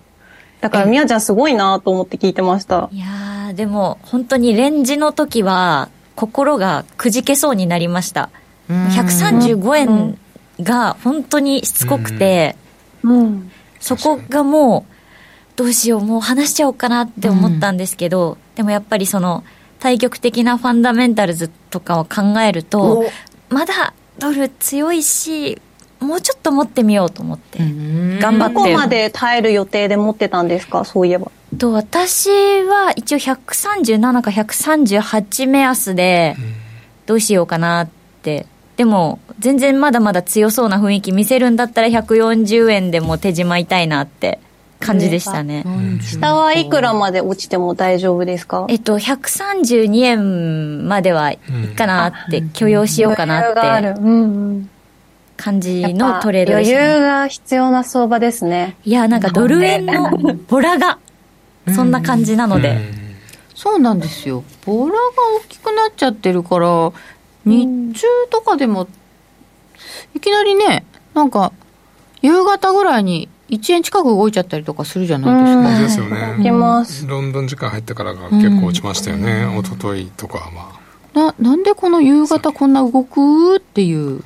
[0.62, 2.88] だから、みやちゃんすごいなと思って聞いてました。
[2.92, 8.30] いやー、でも、本当にレンジの時は、心がくじけそうになりました。
[8.70, 10.20] 135円
[10.62, 12.56] が本当にしつこくて、
[13.02, 13.52] うん。
[13.80, 14.94] そこがもう、
[15.56, 19.46] どうしよう、もう話しちゃおうかなって思ったんですけど、でもやっぱりその、
[19.80, 23.06] 対極的なファンダメンタルズとかを考えると、
[23.48, 25.62] まだドル強いし、
[26.02, 27.60] もうちょっと持ってみようと思って、
[28.20, 28.56] 頑張って。
[28.56, 31.32] どこまで耐える予定で持ってたんですかそういえば。
[31.58, 36.36] と私は一応137か138目安で
[37.06, 37.90] どうしようかなっ
[38.22, 38.46] て、
[38.76, 44.42] でも全然まだまだ強そうな雰囲気見せるんだったら140円でも手締まいたいなって
[44.80, 45.66] 感じでしたね、
[46.02, 48.66] 下はいくらまで落ちても大丈夫ですか？
[48.70, 54.02] えっと132円まではいいかなって許容しようかなって余裕がある。
[54.02, 54.70] うんうん。
[55.38, 58.76] 感じのトレードで余した、ね、裕が必要な相場ですね。
[58.84, 60.12] いやなんかドル円の
[60.50, 61.00] ボラが
[61.74, 62.78] そんな感じなので、
[63.56, 64.44] そうなんですよ。
[64.66, 65.00] ボラが
[65.46, 66.92] 大きくなっちゃってるから、
[67.46, 68.88] 日中とかでも、
[70.14, 71.54] いきなりね、なんか、
[72.22, 76.04] 夕方ぐらいに1円近く動いちゃったりとかするじゃないですか。
[76.04, 76.36] ですよね。
[76.40, 77.08] いきます。
[77.08, 79.46] ロンドン時間入ってからが結構落ちましたよね。
[79.60, 80.80] 一昨日とかはまあ。
[81.20, 84.24] な、なんでこの夕方こんな動くっていう？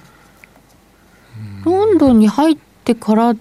[1.63, 3.33] ロンドンに入ってから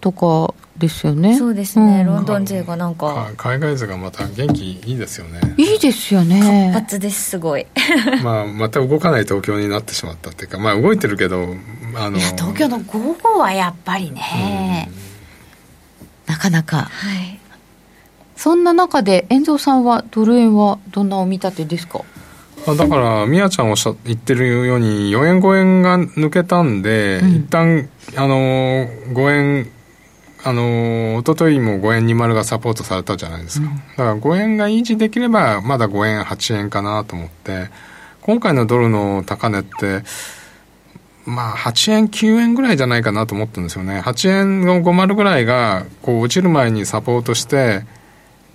[0.00, 1.36] とかですよね。
[1.38, 5.40] そうですね、うんロンドン勢がなんかか海外勢がまた元気いいですよね。
[5.56, 6.70] いいですよね。
[6.74, 7.66] 活ですすごい
[8.22, 11.56] まあ、また動かない東京になってしまったっていうか、まあ動いてるけど、
[11.96, 14.90] あの、東京の午後はやっぱりね、
[16.32, 16.88] なかなか。
[16.90, 17.38] はい。
[18.36, 22.00] そんな中で、遠藤さんは、ドル円はどんなお見立てですか？
[22.66, 29.70] あだから、みやちゃんおっしゃ言ってるように、4円5円が抜けたんで、うん一旦、あのー、5円、
[30.44, 33.66] あのー、一昨日も5円20がサポートされたじゃないですか。
[33.68, 37.68] だから5円が維持できれば、まだ5円8円かなと思って、
[38.22, 40.02] 今回のドルの高値って、
[41.24, 44.00] まあ、8円、9円ぐらいじゃないかなと思ってるんですよね。
[44.00, 47.84] 8円の50ぐらいが、こう、落ちる前にサポートして、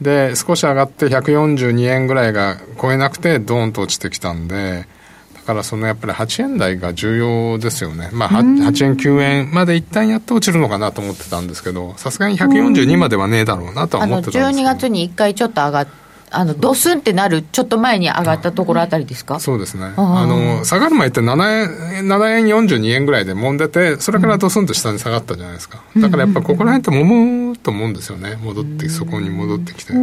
[0.02, 4.86] で、少し上がって142円ぐらいが超えなくて、ドーンと落ちてきたんで、
[5.34, 8.10] だからそのやっぱり8円台が重要ですよね。
[8.12, 15.88] まあ、はうん8円、9円まで一旦やっと落ちるのかなと思ってたんですけど、さすがに142まではねえだろうなとは思ってたんです12月に1回ちょっと上がっ
[16.30, 19.40] あの、ドスンってなる、ちょっと前に上がったところあたりですか？
[19.40, 19.94] そうですね。
[19.96, 25.82] あの、下がる前って7円、7円42円ぐらいで揉んでて、それからドスンと下に下がったじゃないですか。
[25.96, 28.38] だからやっぱここら辺って揉むと思うんですよね。
[28.44, 29.94] 戻って、そこに戻ってきて。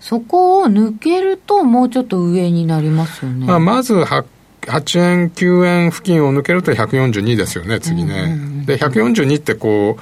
[0.00, 3.46] そこを抜けると、もうちょっと上になりますよね。
[3.46, 4.24] まあ、まずは
[4.66, 8.38] 8円、9円付近を抜けると142ですよね、次ね。
[8.66, 9.96] で、142ってこ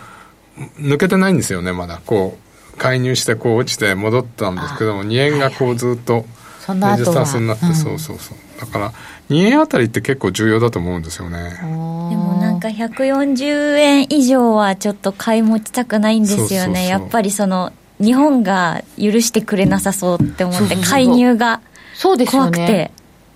[0.59, 2.01] う、抜けてないんですよね、まだ。
[2.05, 2.42] こう、
[2.79, 6.25] 介入してこう落ちて戻ったんですけども、2円がこうずっと
[6.69, 8.61] レジスタンスになって、うんそうそうそう。
[8.61, 8.93] だから、
[9.31, 11.51] 2円あたりって結構重要だと思うんですよね。
[11.61, 16.87] でもなんか140円以上はちょっと買い持ちたくないんですよね。
[16.87, 21.61] やっぱりその、日本が許してくれなさそうって思って、介入が
[21.95, 22.67] そうですよ怖くて。
[22.67, 22.93] ね。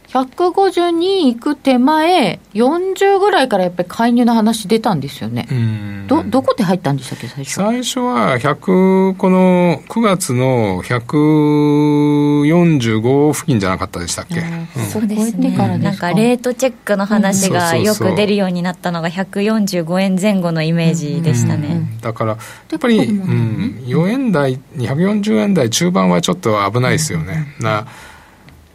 [0.08, 5.46] 152行く手前、40ぐらいからやっぱり介入の話出たんですよね。
[5.50, 7.54] うんど、どこで入ったんでしたっけ、最初。
[7.54, 15.90] 最初は100、この9月の145付近じゃなかったでしたっけ、うんそうです超えてからね。
[15.90, 21.98] ですかなんかレートチェックの話がよく出るようになったのが145円前後のイメージでしたね。
[22.00, 22.36] だから、
[22.70, 27.54] やっぱり、うん、4円台、240円台中盤はちょっと危ないですよね。
[27.60, 27.86] な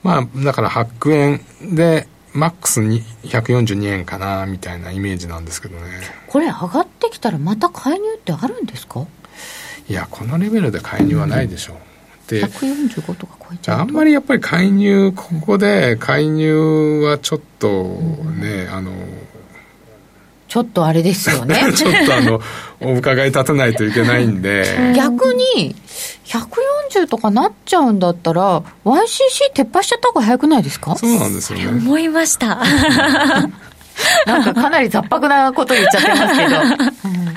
[0.04, 5.84] まあ、だから8円で、マックスに142円かな、みたいなイメージなんですけどね。
[6.28, 9.06] これ上がってきたらまた介入ってあるんですか？
[9.89, 11.78] いや、このレベルで介入はないでしょう。
[12.30, 17.84] で、145とか超えちゃうとあんまりやっぱり介入、ここで介入はちょっと
[18.39, 18.91] ね、あの、
[20.52, 21.64] ちょっとあれですよね。
[21.74, 22.41] ちょっとあの、
[22.82, 25.74] お伺い立てないといけないんで、逆に
[26.26, 30.97] 140とかなっちゃうんだったら YCC 撤廃しちゃった方が早くないですか？
[30.97, 31.68] そうなんですよね。
[31.70, 32.60] 思いました。
[34.28, 37.36] なんかかなり雑白なこと言っちゃってますけど、 うん。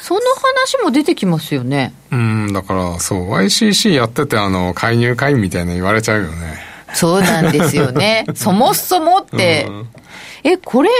[0.00, 1.92] その話も出てきますよね。
[2.12, 6.58] うん、だから、そう、YCC やってて、あの、介入会員みたいな言われちゃうよね。
[6.92, 8.24] そうなんですよね。
[8.36, 9.88] そもそもって、うん。
[10.44, 10.90] えこれ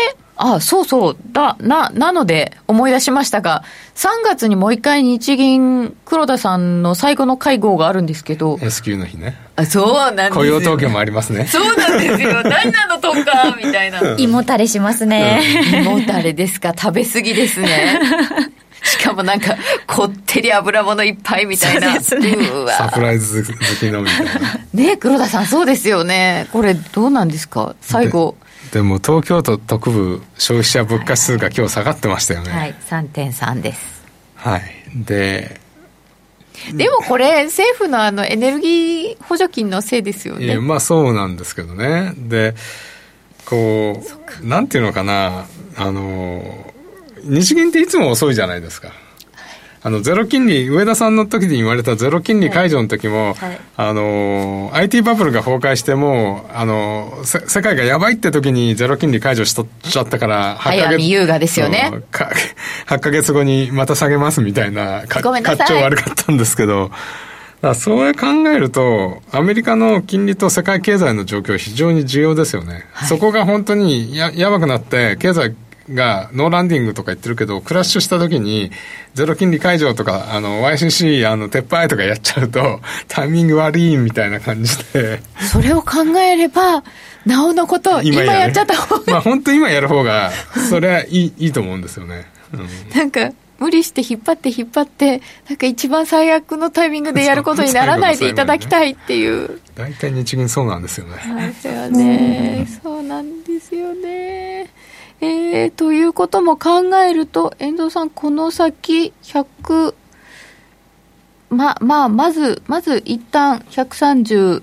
[0.43, 1.17] あそうそう。
[1.33, 3.63] だななので思い出しましたが
[3.95, 8.59] 3月にもう一回日銀黒田さんの最後の会合があるんですけど。
[8.63, 9.37] S q の日ね。
[9.57, 10.35] あそうなんですよ。
[10.35, 11.47] 雇用統計もありますね。
[11.47, 12.43] そうなんですよ。
[12.43, 14.17] 何なのとかみたいな。
[14.17, 15.43] 胃もたれしますね。
[15.75, 16.73] 胃もたれですか？
[16.75, 18.01] 食べ過ぎですね。
[18.83, 22.01] しかもなんかこってり油物いっぱいみたいな。
[22.01, 22.47] そうですね。
[22.79, 24.33] サプライズ好きのみたいな。
[24.73, 26.49] ね黒田さんそうですよね。
[26.51, 27.75] これどうなんですか？
[27.83, 28.37] 最後
[28.73, 32.51] でも、東京都特部消費者物価指数が今日下がってましたよね。
[32.51, 34.03] はい3.3です
[34.37, 34.63] はい。
[34.95, 35.61] で、
[36.73, 42.13] でもこれ政府のあのエネルギー補助金のせいですよねまあそうなんですけどね。
[42.17, 42.55] で、
[43.45, 44.03] こ
[44.43, 45.47] う、なんていうのかな、
[45.77, 46.73] あの、
[47.25, 48.93] 日銀っていつも遅いじゃないですか。
[49.83, 53.61] あの、ゼロ金利、上田さんの時に言われたゼロ金利解除の時も、はい。
[53.79, 61.89] あの、IT バブルが崩壊しても、あの、せ世界がやばいって時にゼロ金利解除しとっちゃったから、8ヶ早月見優雅ですよね。
[61.91, 62.31] そうか
[62.89, 65.59] 8ヶ月後にまた下げますみたいな、かごめんなさい。
[65.59, 66.99] かっちょ悪かったんですけど、だか
[67.69, 72.85] らそう考えると、アメリカの金利と世界経済の状況は非常に重要ですよね。
[73.09, 75.55] そこが本当にややばくなって、経済
[75.95, 78.71] がノーランディングとか言ってるけど、クラッシュした時に、
[79.15, 85.21] ゼロ金利解除とか、あの、YCC、あの、撤廃とかやっちゃうと、タイミング悪いみたいな感じで、
[85.51, 86.83] それを考えれば
[87.27, 89.13] なおのこと今やっちゃった方が。
[89.13, 90.31] まあ本当今やる方が、
[90.69, 92.27] それはいい、いいと思うんですよね。
[92.53, 92.69] うん。
[92.97, 99.61] なんか無理して引っ張って引っ張ってなんか一番最悪のタイミングでやることにならないでいただきたいっていう。
[99.75, 101.17] 大体日銀そうなんですよね。
[101.47, 102.67] ですよね。
[102.83, 104.71] そうなんですよね
[105.23, 109.95] えー、ということも考えると遠藤さんこの先100
[111.51, 114.63] ままあまずまず一旦138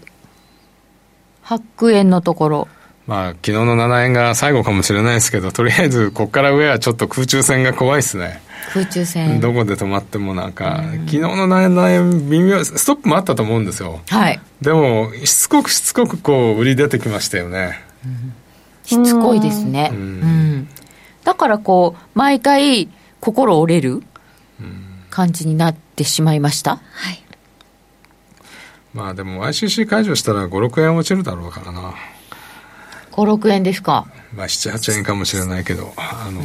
[1.92, 2.68] 円のところ
[3.08, 8.42] まあ、昨日の7円が最後かもしれないですけど、とりあえず、ここから上はちょっと空中戦が怖いですね。
[8.74, 9.40] 空中戦。
[9.40, 14.02] どこで止まってもなんか、昨日の7円、微妙、ストップもあったと思うんですよ。
[14.10, 14.42] はい。
[14.62, 17.82] でも、しつこくしつこくこう、売り出てきましたよね。
[18.88, 19.92] しつこいですね。
[19.94, 20.68] うん。
[21.24, 24.02] だからこう、毎回、心折れる
[25.10, 26.78] 感じになってしまいました？
[26.78, 27.22] はい。
[28.94, 31.94] まあでも ICC 解除したら5、6円落ちるだろうからな。
[33.12, 34.08] 5、6円ですか？
[34.34, 36.42] まあ7、8円かもしれないけど、あの、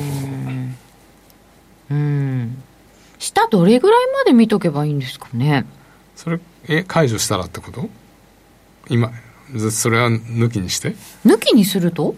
[1.90, 2.62] うん。
[3.18, 5.64] 下どれぐらいまで見とけばいいんですかね？
[6.16, 7.88] それ、え、解除したらってこと？
[8.88, 9.12] 今、
[9.54, 10.96] ずそれは抜きにして？
[11.24, 12.16] 抜きにすると？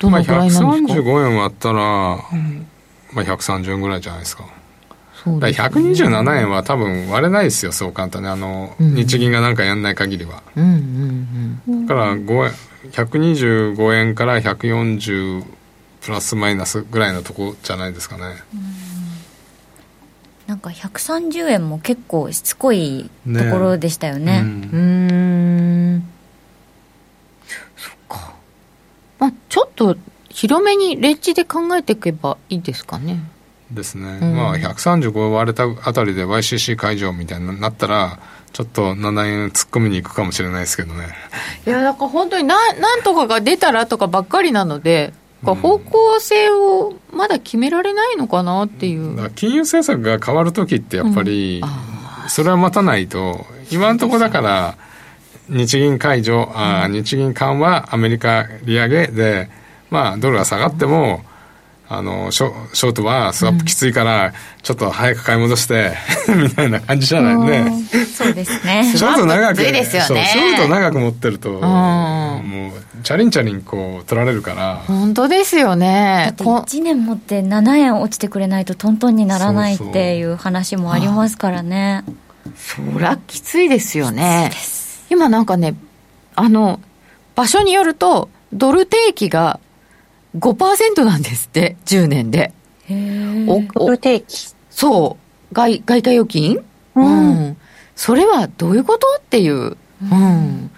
[0.00, 2.22] どまあのぐらいなんですか、135円割ったら、ま
[3.16, 4.44] あ130円ぐらいじゃないですか。
[5.22, 8.28] そうだから127円は多分割れないですよ、そう簡単に。
[8.28, 10.42] あの、うん日銀がなんかやんない限りは。
[10.56, 11.86] うんうんうん。
[11.86, 12.52] だから5円、
[12.92, 15.44] 125円から140
[16.00, 18.36] プラスマイナスぐらいのとこじゃないですかね。
[20.46, 24.42] なんか130円も結構しつこいところでしたよね。
[24.42, 26.10] ねうーん。
[27.76, 28.34] そっか。
[29.20, 29.96] まあちょっと
[30.30, 33.20] 広めにレッジで考えていけばいいですかね。
[33.70, 34.18] ですね。
[34.20, 38.18] うんまあ135割れたあたりで YCC 解除みたいになったら、
[38.52, 41.08] ちょっと7円突っ込みに行くかもしれないですけどね。
[41.66, 45.12] いや、だから本当にななんとかが出たらとかばっかりなので、
[45.44, 49.16] 方向性をまだ決められないのかなっていう。
[49.16, 51.62] だから金融政策が変わるときってやっぱり、
[52.28, 54.76] それは待たないと、今のところだから、
[55.50, 59.50] 日銀解除、あー日銀緩和、アメリカ利上げで、
[59.90, 61.24] まあ、ドルが下がっても、
[61.92, 64.32] あのショショートはスワップきついから、
[64.62, 65.92] ちょっと早く買い戻して、
[66.36, 67.72] みたいな感じじゃないね。
[68.16, 68.84] そうですね。
[68.96, 72.38] ショート長く、きついですよねショート長く持ってると、んも
[72.68, 76.34] う、チャリンチャリンこう、取られるから、本当ですよだねっ。
[76.34, 82.04] て1年持って7円落ちてくれないとトントンにならないっていう話もありますからね。
[82.56, 84.52] そりゃきついですよね。
[85.10, 85.74] 今なんかね、
[86.34, 86.80] あの、
[87.34, 89.60] 場所によると、ドル定期が
[90.38, 92.52] 5%なんですって、10年で。
[93.46, 94.54] おドル定期。
[94.70, 95.18] そ
[95.50, 95.54] う。
[95.54, 96.64] 外、外貨預金？
[96.94, 97.56] うん。
[97.94, 99.76] それはどういうことっていう。
[100.02, 100.70] うん。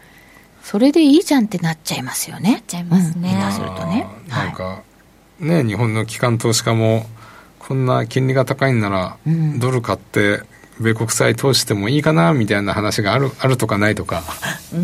[0.63, 2.53] それでいいじゃんってなっちゃいますよね。
[2.53, 4.07] なっちゃいますね下手するとね。
[4.29, 4.83] なんか、
[5.39, 7.07] ね、日本の機関投資家も、
[7.59, 9.17] こんな金利が高いんなら、
[9.59, 10.43] ドル買って、
[10.81, 14.23] 米国債投資してもいいかなみたいな話がある あるとかないとか。
[14.73, 14.79] うー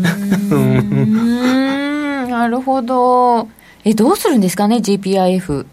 [1.05, 3.47] ん、 なるほど。
[3.85, 5.65] え、どうするんですかね、GPIF。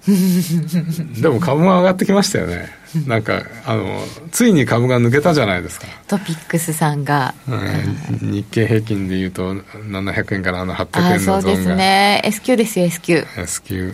[1.20, 2.68] でも株が上がってきましたよね。
[3.06, 5.86] なんか、あの、ついに株が抜けたじゃないですか。
[6.08, 7.34] トピックスさんが。
[7.48, 11.76] うん日経平均でいうと、700円からあの800あ円そうですのゾーンが。
[11.76, 12.22] ね。
[12.24, 13.92] S q ですよ、S q S q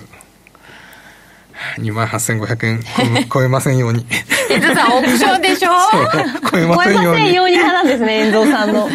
[1.79, 4.07] 2万8500円超え 超えませんように。
[4.51, 5.71] 伊藤さん、オプションでしょ？
[6.53, 7.35] 超えませんように。
[7.35, 8.89] ように派なんですね、遠藤さんの。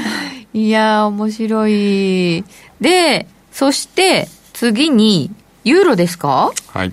[0.54, 2.44] いやー、面白い。
[2.80, 5.32] で、そして、次に、
[5.64, 6.52] ユーロですか？
[6.74, 6.92] はい。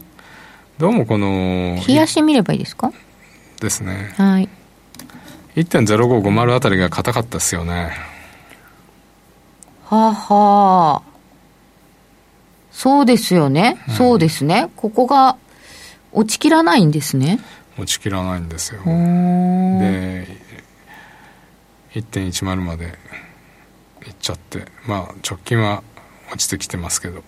[0.79, 2.91] どうもこの、冷やしてみればいいですか？
[3.61, 4.14] ですね。
[4.16, 4.49] はい。
[5.57, 7.91] 1.0550あたりが硬かったですよね。
[9.85, 11.03] はあはあ。
[12.72, 13.77] そうですよね。
[13.99, 14.70] そうですね。
[14.74, 15.37] ここが
[16.12, 17.41] 落ちきらないんですね。
[17.79, 18.81] 落ちきらないんですよ。
[18.85, 18.91] で、
[21.95, 22.95] 1.10まで
[24.07, 25.82] いっちゃって、まあ直近は
[26.32, 27.22] 落ちてきてますけど。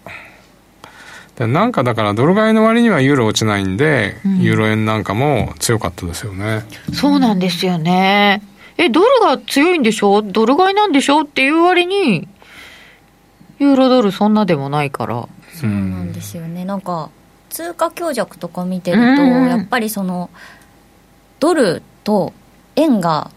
[1.37, 6.65] でなんかだからドル買いの割にはユーロ落ちないんで、うんユーロ円なんかも強かったですよね。
[6.93, 8.43] そうなんですよね。
[8.77, 10.23] え、ドルが強いんでしょ？
[10.23, 11.23] ドル買いなんでしょ？
[11.23, 12.29] っていう割に、
[13.59, 15.29] ユーロドルそんなでもないから。
[15.55, 17.11] そうなんですよねなんか
[17.51, 20.31] 通貨強弱とか見てると、うんやっぱりその
[21.41, 22.33] ドルと
[22.77, 23.33] 円が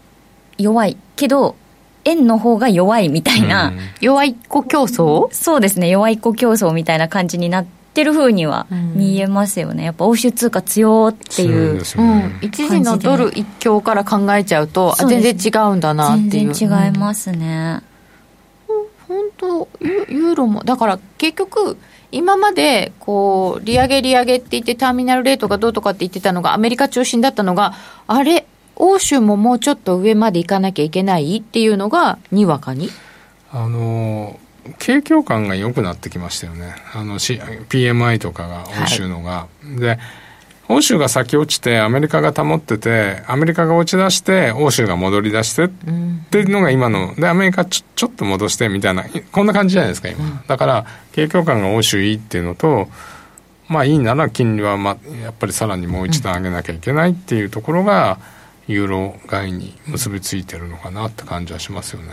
[0.58, 1.56] 弱いけど
[2.04, 5.32] 円の方が弱いみたいな、弱いっ子競争？
[5.32, 5.88] そうですね。
[5.88, 9.84] 弱いっ子競争みたいな感じになってる風には見えますよね。
[9.84, 16.52] やっぱ欧州通貨強っていううん、一時のドル一強から考えちゃうと、う全然違うんだなっていう。
[16.54, 17.80] 全然違いますね、
[19.06, 21.76] 本とユユーロもだから結局
[22.10, 27.74] 今までこう利上げ利上げって言ってターミナルレートがどうとかって言ってたのがアメリカ中心だったのが
[28.06, 28.46] あれ？
[28.76, 32.88] 欧州ももうちょっと上まで行かなきゃいけないっていうのがにわかに？
[33.50, 34.38] あの
[34.78, 36.74] 景況感が良くなってきましたよね。
[36.94, 39.98] あの、PMI とかが欧州のが、はい、で
[40.68, 45.68] 欧州が先落ちてアメリカが保っててアメリカが落ち出して欧州が戻り出してっ
[46.30, 47.14] ていうのが今の。
[47.14, 52.88] でアメリカちょちょっと戻してみたいなこんな感じじゃないですか今、うん、だから景況感が欧州いいっていうのと
[53.68, 58.18] まあいいなら金利は、ま、やっぱりさらにもう一段上げなきゃいけないっていうところが、
[58.68, 62.08] ユーロ買いに結びついてるのかなって感じはしますよね。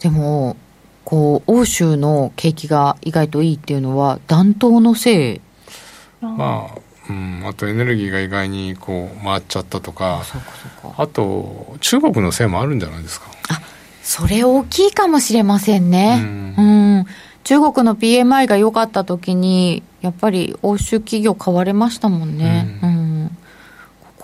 [0.00, 0.56] でも
[1.04, 5.40] こう欧州の景気が意外といいっていうのは暖冬のせい？
[6.20, 6.78] まあ
[7.10, 10.22] うん、あとエネルギーが意外にこう回っちゃったとか。
[10.96, 13.26] あと中国のせいもあるんじゃないですか。
[13.48, 13.60] あ
[14.02, 16.54] それ大きいかもしれませんね、うん、
[16.98, 17.06] うん、
[17.42, 22.93] 中国の PMI が良かった時にやっぱり欧州企業買われましたもんね、うん、うん、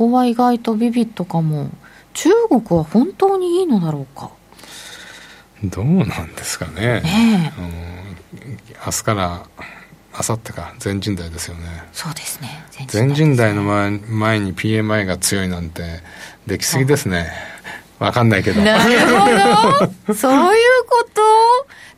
[0.01, 1.69] ここは意外とビビットかも。
[2.15, 4.31] 中国は本当にいいのだろうか。
[5.63, 7.03] どうなんですかね。
[7.03, 9.43] ね、うん、明日から
[10.15, 10.75] あさってか。
[10.79, 11.85] 全人代ですよね。
[11.93, 12.65] そうですね。
[12.87, 15.83] 全人代の前前に PMI が強いなんて
[16.47, 17.31] できすぎですね。
[17.99, 18.63] わかんないけど。
[18.63, 18.99] なる
[19.55, 20.15] ほど。
[20.17, 21.21] そういうこと？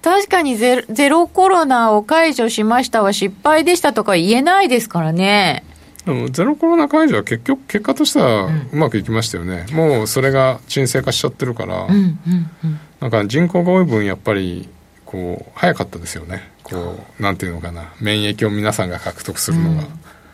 [0.02, 5.62] 確かにゼゼロコロナを解除しましたは失敗でしたとか言えないですからね
[6.04, 14.68] でもゼロコロナ解除は結局結果としてはうまくいきましたよね、うん、もうそれが沈静化しちゃってるから、うんうんうん、なんか人口が多い分やっぱり
[15.04, 16.50] こう早かったですよね。
[16.62, 17.92] こうなんていうのかな。
[18.00, 19.88] 免疫を皆さんが獲得するのが、うん、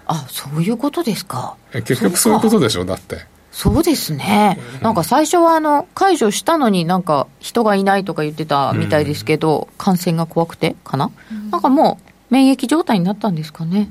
[0.07, 1.57] あそういうことですか。
[1.73, 3.27] 結局そういうことでしょだって。
[3.51, 13.91] そうですね、うん、なんか最初はあの解除したのになんか人がいないとか言ってたみたいですけど、うん、感染が怖くてかな、うん、なんかもう免疫状態になったんですかね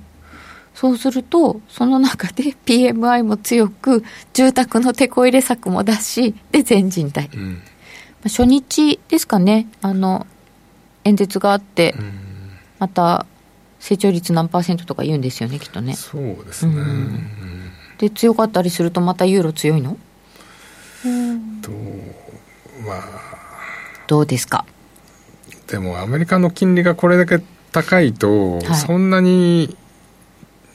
[0.80, 4.04] そうするとその中で PMI も強く
[4.34, 7.64] 住宅のテこ入れ策も出しで全人代、うん、
[8.22, 9.68] 初日ですかね。
[9.82, 10.28] あの
[11.04, 11.96] 演説があって、
[12.78, 13.26] また
[13.80, 15.96] 成長率何パーセントとか言うんですよねきっとね。
[15.96, 19.98] そうですね、うん、で強かったりするとまたユーロ強いの？
[21.64, 21.72] と
[22.86, 23.02] まあ。
[24.06, 24.64] どうですか？
[25.66, 29.76] でもアメリカの金利がこれだけ高いと、はい、そんなに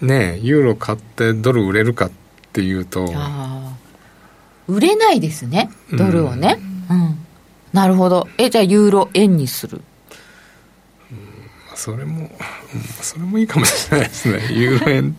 [0.02, 2.10] ねユーロ買ってドル売れるかっ
[2.52, 3.12] ていうと。
[4.68, 6.58] 売れないですねドルをね、
[6.90, 7.18] うん、うん、
[7.72, 8.28] なるほど。
[8.38, 9.80] えじゃあユーロ円にする？
[11.74, 12.30] それも、
[13.00, 15.16] それもいいかもしれないですね、 ユーロ円。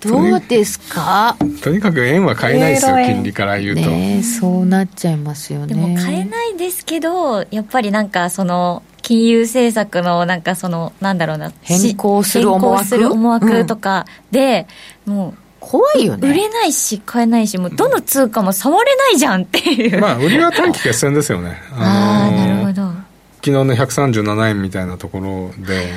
[0.00, 1.36] どうですか？
[1.60, 3.80] とにかく円は買えないですよ、金利から言うと。
[3.82, 5.74] ね、そうなっちゃいますよね。
[5.74, 12.84] でも買えないですけど、やっぱりなんかその、金融政策のなんかその、なんだろうな、変更する思惑？
[12.86, 14.66] する思惑とかで、
[15.06, 16.26] うん、もう、怖いよね。
[16.26, 20.00] 売れないし、買えないし、もうどの通貨も触れないじゃんっていう。
[20.00, 21.60] まあ、売りは短期決戦ですよね。
[21.76, 22.88] ああ、なるほど。
[23.42, 25.94] 昨日の137円みたいなところで、はいはい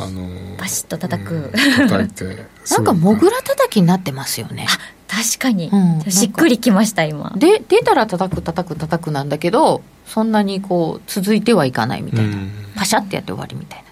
[0.00, 1.50] あのバシッと叩く、うん、
[1.88, 2.24] 叩いて
[2.70, 4.68] なんかもぐら叩きになってますよね
[5.08, 7.32] 確かに、うん、しっくりきました今。
[7.36, 13.84] で出たら叩く叩く叩くなんだけどそんなにこう続いてはいかないみたいな、うん、パシャってやって終わりみたいな。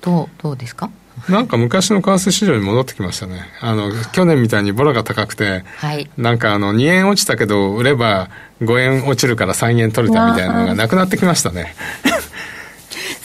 [0.00, 0.90] どうどうですか？
[1.28, 3.42] なんか昔の為替市場に戻ってきましたね。
[3.60, 8.30] あの、去年みたいにボラが高くて、はい、なんかあの、2円落ちたけど、売れば
[8.62, 11.74] 5円落ちるから3円取れたみたいなのがなくなってきましたね。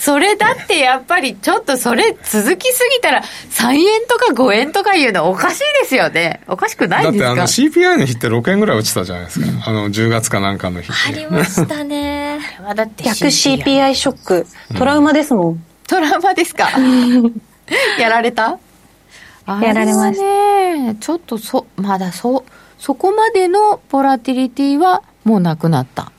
[0.06, 6.42] それだってやっぱりちょっとそれ続きすぎたら3円とか5円とかいうのおかしいですよね。
[6.48, 7.26] おかしくないですか？
[7.26, 9.48] だってあの CPI の日って6円ぐらい落ちたじゃないですか。
[9.68, 12.40] あの10月かなんかの日ありましたね。
[13.04, 14.48] 逆 CPI ショック。
[14.78, 15.48] トラウマですもん。
[15.48, 16.70] うん、トラウマですか？
[18.00, 18.60] やられた？
[19.48, 22.46] やられましたねちょっとそまだそ
[22.80, 26.12] そこまでのボラティリティはもうなくなった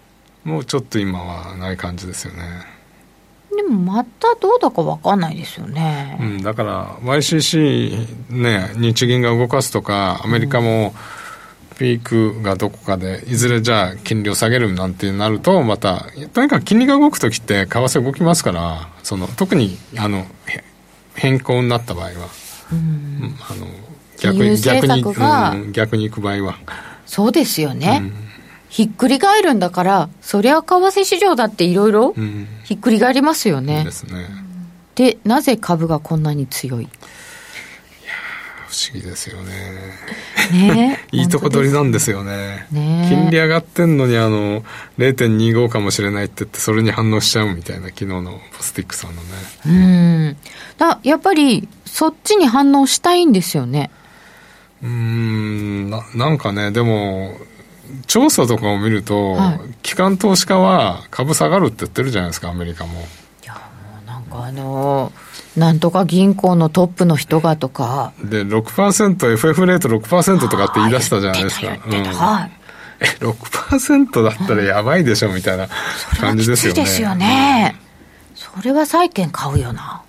[0.45, 2.43] もうちょっと今はない感じですよね
[3.57, 10.95] でもまたどうだか分かんないですよね、うん、だから YCC ね日銀が動かすとかアメリカも
[11.79, 20.25] ピークがどこかでいずれじゃあ金利を下げるなんてなるとまたとにかく金利が動く時って為替動きますからその特にあの
[21.15, 22.13] 変更になった場合は、
[22.73, 23.67] うん、あの
[24.19, 26.59] 逆に逆に、うん、逆に行く場合は。
[27.05, 28.26] そうですよね、うん、
[28.77, 32.15] ひっくり返るんだからそりゃ為替市場だっていろいろ
[32.65, 34.29] ひっくり返りますよね、ですね
[34.95, 36.89] でなぜ株がこんなに強い？
[38.69, 39.53] 不不思議ですよね。
[40.53, 42.67] ね いいとこ取りなんですよね。
[42.71, 44.63] ね金利上がってんのにあの、
[44.99, 49.29] 0.25かもしれないって言って、それに反応しちゃうみたいな、昨日のポスティックさんのね。
[49.65, 50.37] うん。
[50.77, 53.91] だやっぱり、そっちに反応したいんですよね。
[54.83, 57.39] うーんな、なんかね、でも、
[58.07, 63.07] 調査とかを見ると、はい機関投資家は株下がるって言ってるじゃないですか、アメリカも。
[64.05, 65.13] なんかあの
[65.57, 71.69] なんとか銀行のトップの人がとか、で、6%、FF レート6%とかって言い出したじゃないですか。
[71.69, 72.51] うんはい。
[73.01, 75.69] え、6%だったらやばいでしょみたいな
[76.19, 76.83] 感じですよね。
[76.83, 77.77] きついですよね。
[78.35, 80.03] それは債券買うよな。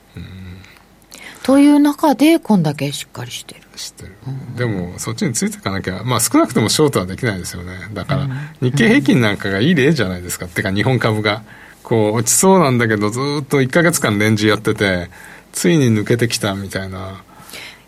[1.47, 3.61] という中で、こんだけしっかりしてる。
[3.77, 4.17] 知ってる。
[4.57, 7.87] でも、そっちについていかなきゃ、まあ少なくともショートはできないですよね。
[7.93, 8.27] だから、
[8.59, 10.47] 日経平均なんかがいい例じゃないですか。
[10.47, 11.43] てか、日本株が。
[11.83, 15.09] こう、落ちそうなんだけど、ずーっと1ヶ月間レンジやってて、
[15.53, 17.23] ついに抜けてきたみたいな。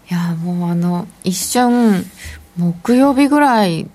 [0.10, 2.10] いや、もうあの、一瞬、
[2.56, 3.90] 木曜日ぐらい、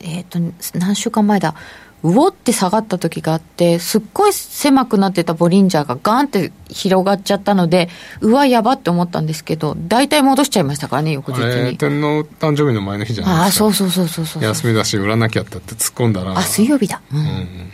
[0.00, 0.38] えっ、と、
[0.74, 1.54] 何週間前だ、
[2.02, 7.88] うおって下がった時があって、すっごい狭くなってたボリンジャーがガンって広がっちゃったので、
[8.20, 11.76] うわ、やばって思ったんですけど、大体戻しちゃいましたからね、翌日に。
[11.78, 13.64] 天皇誕生日の前の日じゃないああ、ですか。
[13.64, 14.42] そうそうそうそうそう。
[14.42, 16.36] 休みだし、売らなきゃってって突っ込んだら。
[16.38, 17.00] あ、水曜日だ。
[17.12, 17.72] うんうんうん。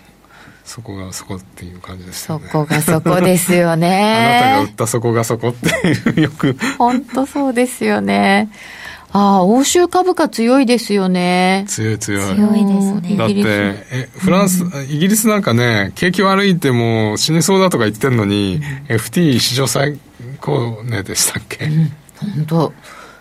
[0.64, 2.46] そこがそこっていう感じですよね。
[2.46, 4.74] そこがそこですよ あなたが売ねっ。
[4.74, 6.56] たそこがそこっていう、よく。
[6.78, 8.48] 本当そうですよね。
[9.12, 11.64] ああ、欧州株価強いですよね。
[11.68, 12.34] 強い強い。
[12.34, 13.16] 強いですね。
[13.16, 19.98] だって、え、フランス、イギリスなんかね、景気悪いってもう死にそうだとか言ってんのに、FT 史上最
[20.40, 21.66] 高値でしたっけ、
[22.16, 22.72] 本当。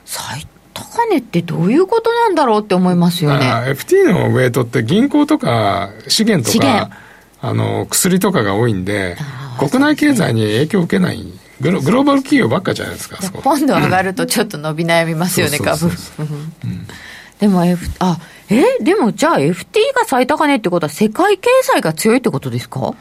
[0.05, 3.45] 最高値ってどういうことなんだろうって思いますよね。
[3.45, 6.89] あ FT のウェイトって銀行とか資源とか、
[7.41, 9.17] あの、薬とかが多いんで、
[9.59, 11.21] 国内経済に影響を受けない
[11.61, 13.41] グロ、グローバル企業ばっかじゃないですか、そこ。
[13.41, 15.89] ポンド上がるとちょっと伸び悩みますよね、株
[17.39, 19.53] でも F、あ、えでもじゃあ FT
[19.95, 22.93] が最高値ってことは世界経済が強いってことですか？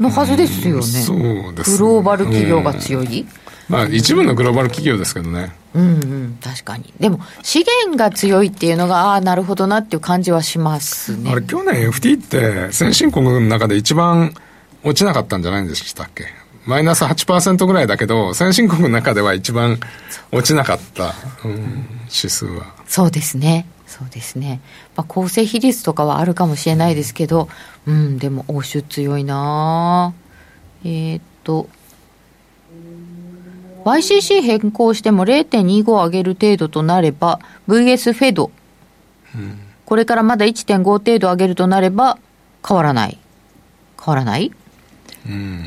[0.00, 0.82] のはずですよね。
[0.82, 3.26] そうですねグローバル企業が強い、
[3.68, 5.52] まあ、一部のグローバル企業ですけどね。
[5.74, 6.92] うんうん、確かに。
[7.00, 11.30] でも、資源が強いっていうのが、ああ、なるほどなっていう感じはしますね。
[11.30, 12.26] あれ、去年 FT っ
[12.68, 14.34] て先進国の中で一番
[14.84, 16.26] 落ちなかったんじゃないんでしたっけ？
[16.66, 19.78] マイナス8%ぐらいだけど、先進国の中では一番
[20.32, 22.74] 落ちなかった、うん、指数は。
[22.86, 23.66] そうですね。
[23.86, 24.60] そうですね。
[24.96, 27.48] まあ、構成比率とかはあるかもしれないですけど、
[27.86, 30.14] うん、でも欧州強いな
[30.84, 31.68] えーっと、
[33.84, 38.50] YCC 変更しても0.25上げる程度となれば、VS フェド、
[39.84, 42.18] これからまだ1.5程度上げるとなれば、
[42.66, 43.18] 変わらない。
[44.02, 44.50] 変わらない？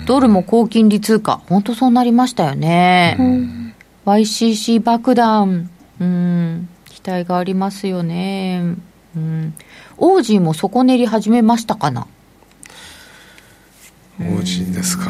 [0.05, 1.41] ドルも高金利通貨。
[1.47, 3.73] 本当そうなりましたよね。
[4.05, 5.69] YCC 爆弾。
[5.99, 6.69] うん。
[6.85, 8.75] 期待がありますよね。
[9.15, 9.53] うん。
[9.97, 12.05] オージーも底練り始めましたかな？
[14.19, 15.09] オージーですか。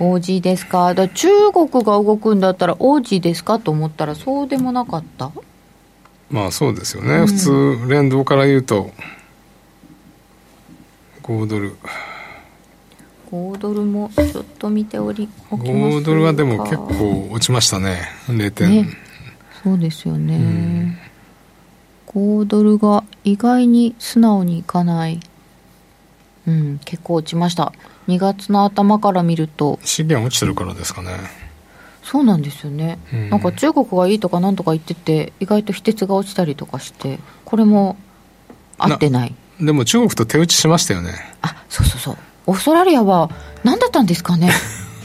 [0.00, 5.32] オージーですかだ中国が動くんだったらオージーですかと思ったらそうでもなかった？
[6.30, 7.26] まあそうですよね。
[7.26, 8.90] 普通、連動から言うと、
[11.22, 11.76] 5ドル。
[13.30, 17.98] 5ドルもちょっと見ておりおきます5ドルはでも結構落ちましたね。
[18.26, 18.70] 0点。
[18.70, 18.88] ね
[19.62, 20.98] そうですよね、
[22.06, 25.20] 5ドルが意外に素直にいかない。
[26.46, 27.72] うん結構落ちました。
[28.06, 29.78] 2月の頭から見ると。
[29.84, 31.10] 資源落ちてるからですかね。
[32.02, 33.30] そうなんですよね、うん。
[33.30, 37.96] なんか中国がいいとかなんとか言ってて意外と非鉄が落ちたりとかしてこれも
[38.78, 39.34] 合ってない。
[39.60, 41.12] でも中国と手打ちしましたよね。
[41.42, 42.16] あそうそうそう
[42.48, 43.30] オーストラリアは
[43.62, 44.50] 何だったんですかね？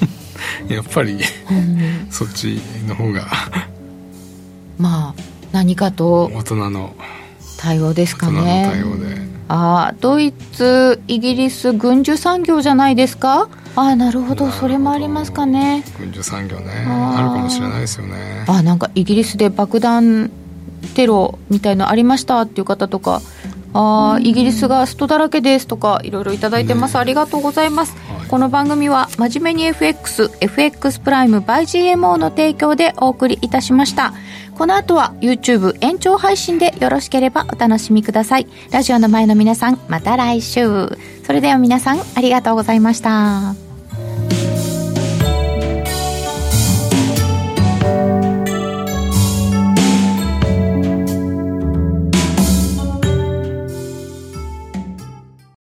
[0.70, 1.18] やっぱり、
[2.10, 3.28] そっちの方が。
[4.78, 5.22] まあ
[5.52, 6.94] 何かと大人の、
[7.58, 9.22] 対応ですか大人のね対応で。
[9.50, 13.50] ああドイツイギリス軍需産業じゃないですか？
[13.76, 14.50] ああなるほど。
[14.52, 15.84] それもありますかね。
[16.00, 16.72] 軍需産業ね。
[16.88, 18.46] あるかもしれないですよね。
[18.48, 20.32] あなんかイギリスで爆弾
[20.96, 23.22] テロみたいのありましたっていう方とか
[23.74, 27.96] あーイギリスがストだらけですとかいろいろいただいてます、ありがとうございます、
[28.30, 34.14] この番組は真面目に FXFX プライム by GMO の提供でお送りいたしました。
[34.56, 38.48] この後は YouTube 延長配信でよろしければお楽しみください。
[38.70, 40.96] ラジオの前の皆さんまた来週。
[41.26, 43.63] それでは皆さんありがとうございました